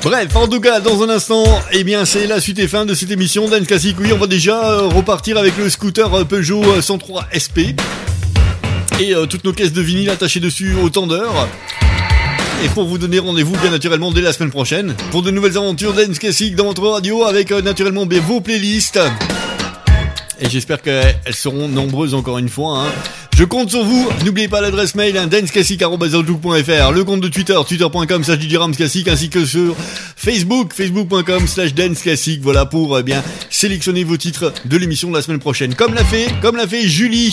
Bref, 0.02 0.36
en 0.36 0.48
tout 0.48 0.60
cas, 0.60 0.80
dans 0.80 1.04
un 1.04 1.10
instant, 1.10 1.44
eh 1.72 1.84
bien, 1.84 2.06
c'est 2.06 2.26
la 2.26 2.42
suite 2.42 2.58
et 2.58 2.68
fin 2.68 2.86
de 2.86 2.96
cette 2.96 3.12
émission 3.12 3.48
Dance 3.48 3.68
Classic. 3.68 3.96
Oui, 4.00 4.12
on 4.12 4.18
va 4.18 4.26
déjà 4.26 4.58
euh, 4.58 4.88
repartir 4.88 5.38
avec 5.38 5.56
le 5.60 5.70
scooter 5.70 6.12
euh, 6.16 6.24
Peugeot 6.24 6.64
euh, 6.64 6.82
103 6.82 7.28
SP 7.30 7.78
et 9.00 9.14
euh, 9.14 9.26
toutes 9.26 9.44
nos 9.44 9.54
caisses 9.54 9.74
de 9.74 9.82
vinyle 9.82 10.10
attachées 10.10 10.40
dessus 10.40 10.74
au 10.82 10.90
tendeur. 10.90 11.48
Et 12.64 12.70
pour 12.70 12.86
vous 12.88 12.98
donner 12.98 13.20
rendez-vous 13.20 13.56
bien 13.58 13.70
naturellement 13.70 14.12
dès 14.12 14.22
la 14.22 14.34
semaine 14.34 14.50
prochaine 14.50 14.96
pour 15.12 15.22
de 15.22 15.30
nouvelles 15.30 15.58
aventures 15.58 15.94
Dance 15.94 16.18
Classic 16.18 16.56
dans 16.56 16.66
votre 16.66 16.88
radio 16.88 17.24
avec 17.24 17.52
euh, 17.52 17.62
naturellement 17.62 18.06
vos 18.20 18.42
playlists. 18.42 19.00
Et 20.40 20.50
j'espère 20.50 20.82
qu'elles 20.82 21.16
seront 21.34 21.68
nombreuses 21.68 22.14
encore 22.14 22.38
une 22.38 22.50
fois. 22.50 22.80
hein. 22.80 22.92
Je 23.38 23.44
compte 23.44 23.70
sur 23.70 23.84
vous. 23.84 24.10
N'oubliez 24.26 24.48
pas 24.48 24.62
l'adresse 24.62 24.96
mail 24.96 25.16
hein, 25.18 25.28
le 26.92 27.04
compte 27.04 27.22
de 27.22 27.28
Twitter 27.28 27.56
twitter.com 27.68 28.24
slash 28.24 28.40
ainsi 29.08 29.30
que 29.30 29.46
sur 29.46 29.76
Facebook 30.16 30.74
facebook.com 30.74 31.48
slash 31.48 31.76
danceclassic. 31.76 32.42
Voilà 32.42 32.66
pour 32.66 32.96
euh, 32.96 33.04
bien 33.04 33.24
sélectionner 33.52 34.04
vos 34.04 34.18
titres 34.18 34.52
de 34.66 34.78
l'émission 34.78 35.10
de 35.10 35.16
la 35.16 35.22
semaine 35.22 35.40
prochaine. 35.40 35.76
Comme 35.76 35.94
l'a 35.94 36.04
fait, 36.04 36.28
comme 36.42 36.56
l'a 36.56 36.68
fait 36.68 36.88
Julie. 36.88 37.32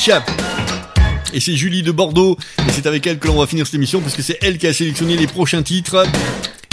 Et 1.35 1.41
c'est 1.41 1.57
Julie 1.57 1.83
de 1.83 1.91
Bordeaux. 1.91 2.39
Et 2.61 2.71
c'est 2.73 2.87
avec 2.87 3.07
elle 3.07 3.19
que 3.19 3.27
l'on 3.27 3.39
va 3.41 3.47
finir 3.47 3.67
cette 3.67 3.75
émission 3.75 4.01
parce 4.01 4.15
que 4.15 4.23
c'est 4.23 4.39
elle 4.41 4.57
qui 4.57 4.67
a 4.69 4.73
sélectionné 4.73 5.17
les 5.17 5.27
prochains 5.27 5.63
titres. 5.63 6.07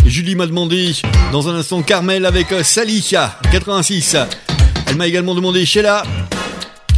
Julie 0.05 0.35
m'a 0.35 0.45
demandé 0.45 0.93
dans 1.31 1.49
un 1.49 1.55
instant 1.55 1.81
Carmel 1.81 2.25
avec 2.25 2.51
euh, 2.51 2.63
Sally 2.63 3.01
86. 3.51 4.15
Elle 4.88 4.95
m'a 4.97 5.07
également 5.07 5.33
demandé 5.35 5.65
Sheila 5.65 6.03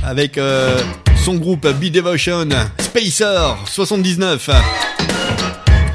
avec 0.04 0.38
euh, 0.38 0.78
son 1.24 1.36
groupe 1.36 1.66
Be 1.68 1.86
Devotion 1.86 2.50
Spacer 2.80 3.56
79. 3.66 4.50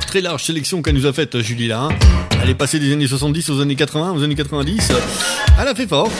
Très 0.06 0.22
large 0.22 0.42
sélection 0.42 0.80
qu'elle 0.80 0.94
nous 0.94 1.06
a 1.06 1.12
faite 1.12 1.38
Julie 1.40 1.68
là. 1.68 1.82
hein. 1.82 1.88
Elle 2.42 2.48
est 2.50 2.54
passée 2.54 2.78
des 2.78 2.92
années 2.92 3.06
70 3.06 3.50
aux 3.50 3.60
années 3.60 3.74
80, 3.76 4.12
aux 4.16 4.22
années 4.22 4.34
90. 4.34 4.88
Elle 5.60 5.68
a 5.68 5.74
fait 5.74 5.86
fort. 5.86 6.10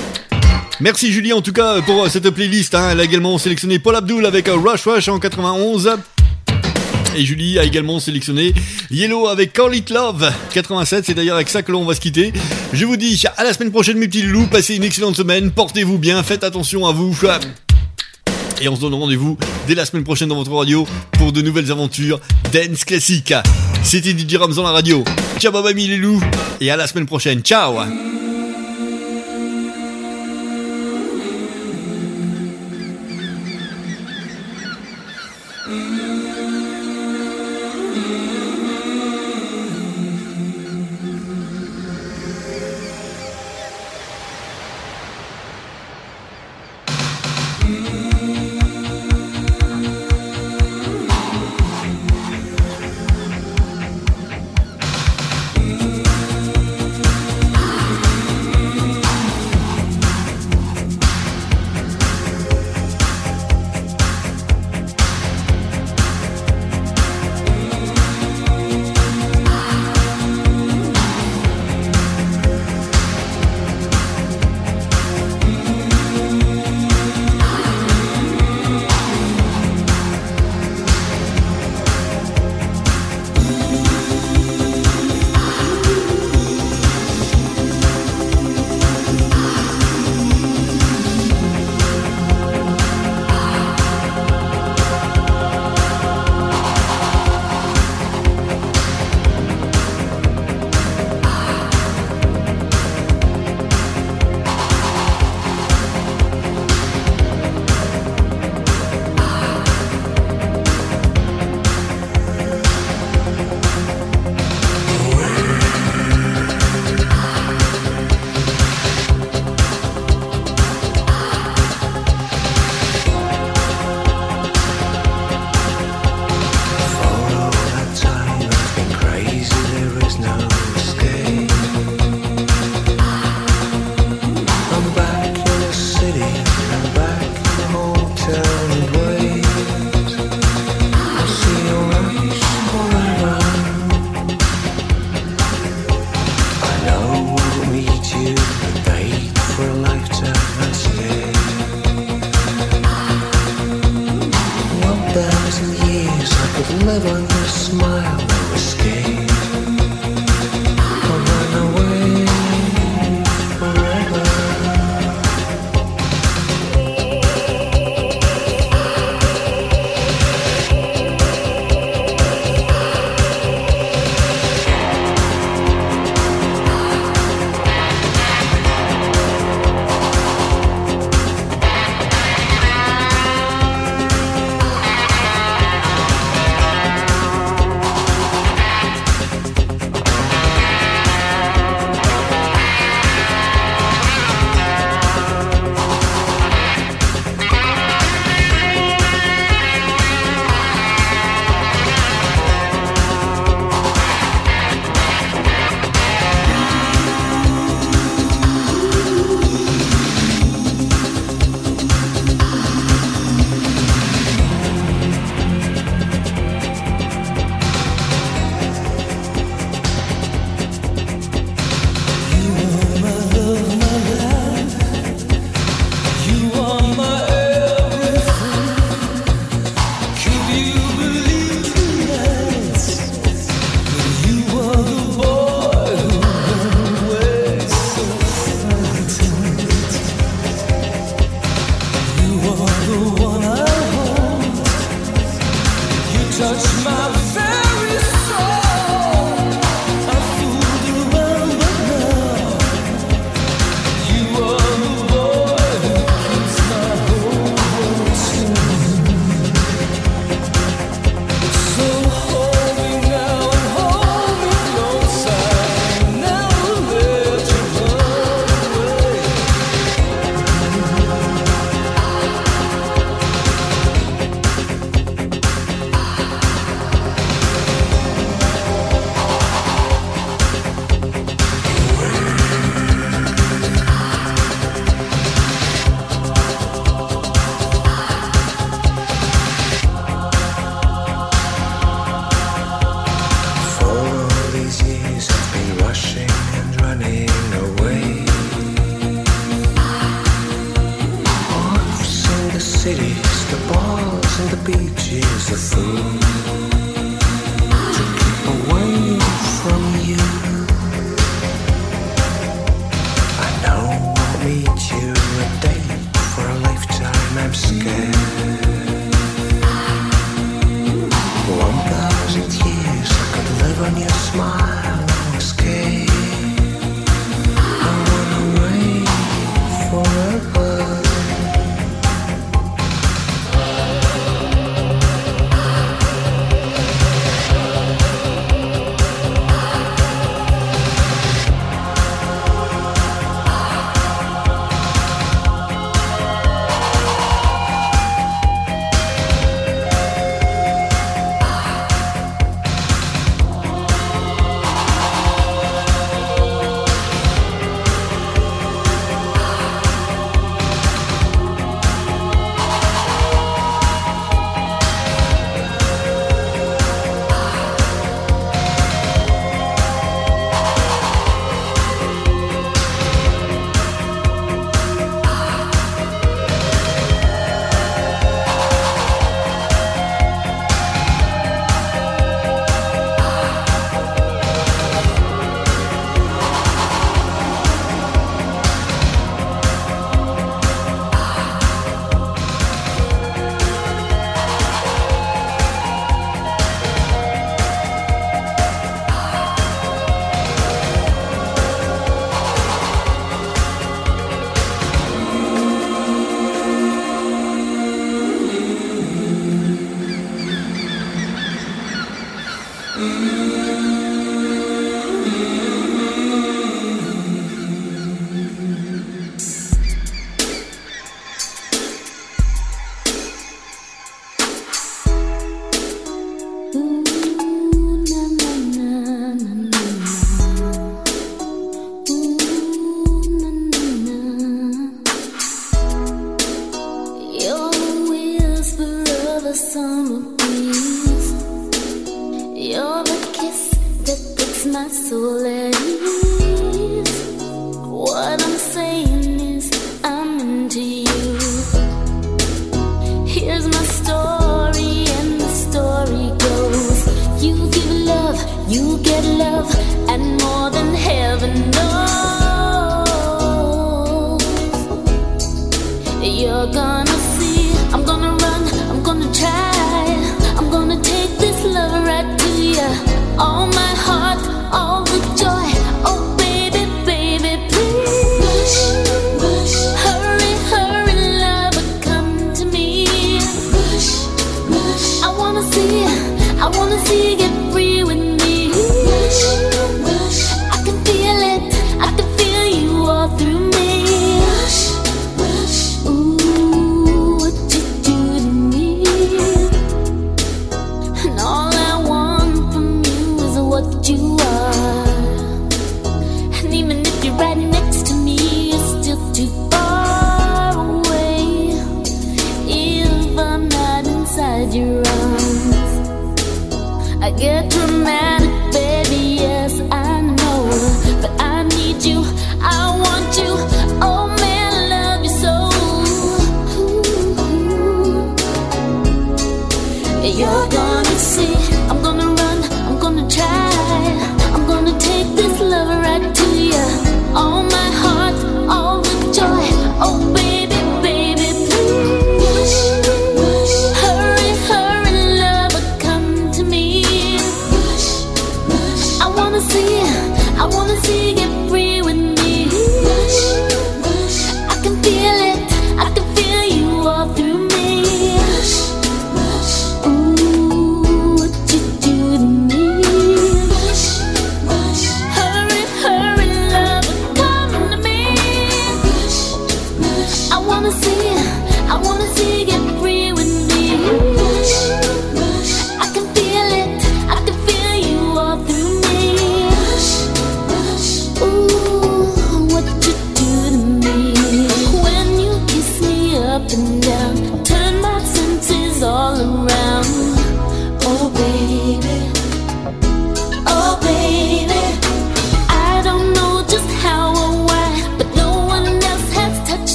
Merci 0.80 1.12
Julie 1.12 1.32
en 1.32 1.42
tout 1.42 1.52
cas 1.52 1.80
pour 1.82 2.05
euh, 2.05 2.09
cette 2.09 2.30
playlist. 2.30 2.74
hein. 2.74 2.90
Elle 2.92 3.00
a 3.00 3.05
également 3.05 3.36
sélectionné 3.38 3.78
Paul 3.78 3.96
Abdul 3.96 4.24
avec 4.26 4.48
euh, 4.48 4.55
Rush 4.56 4.84
Rush 4.86 5.09
en 5.09 5.18
91. 5.18 5.96
Et 7.16 7.24
Julie 7.24 7.59
a 7.59 7.64
également 7.64 7.98
sélectionné 7.98 8.55
Yellow 8.90 9.26
avec 9.26 9.52
Call 9.52 9.74
It 9.74 9.90
Love 9.90 10.30
87. 10.52 11.05
C'est 11.06 11.14
d'ailleurs 11.14 11.34
avec 11.34 11.48
ça 11.48 11.62
que 11.62 11.72
l'on 11.72 11.84
va 11.84 11.94
se 11.94 12.00
quitter. 12.00 12.32
Je 12.72 12.84
vous 12.86 12.96
dis 12.96 13.20
à 13.36 13.42
la 13.42 13.52
semaine 13.52 13.72
prochaine 13.72 13.98
mes 13.98 14.06
petits 14.06 14.22
loups. 14.22 14.46
Passez 14.46 14.76
une 14.76 14.84
excellente 14.84 15.16
semaine. 15.16 15.50
Portez-vous 15.50 15.98
bien. 15.98 16.22
Faites 16.22 16.44
attention 16.44 16.86
à 16.86 16.92
vous. 16.92 17.18
Et 18.60 18.68
on 18.68 18.76
se 18.76 18.80
donne 18.80 18.94
rendez-vous 18.94 19.36
dès 19.66 19.74
la 19.74 19.84
semaine 19.84 20.05
prochaine 20.05 20.28
dans 20.28 20.36
votre 20.36 20.52
radio 20.52 20.86
pour 21.12 21.32
de 21.32 21.42
nouvelles 21.42 21.72
aventures 21.72 22.20
dance 22.52 22.84
classique. 22.84 23.34
C'était 23.82 24.10
DJ 24.16 24.36
Rams 24.36 24.55
dans 24.55 24.64
la 24.64 24.72
radio. 24.72 25.02
Ciao 25.38 25.50
bye 25.50 25.74
bye. 25.74 26.20
Et 26.60 26.70
à 26.70 26.76
la 26.76 26.86
semaine 26.86 27.06
prochaine. 27.06 27.40
Ciao. 27.40 27.74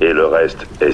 Et 0.00 0.12
le 0.12 0.26
reste 0.26 0.66
est. 0.80 0.89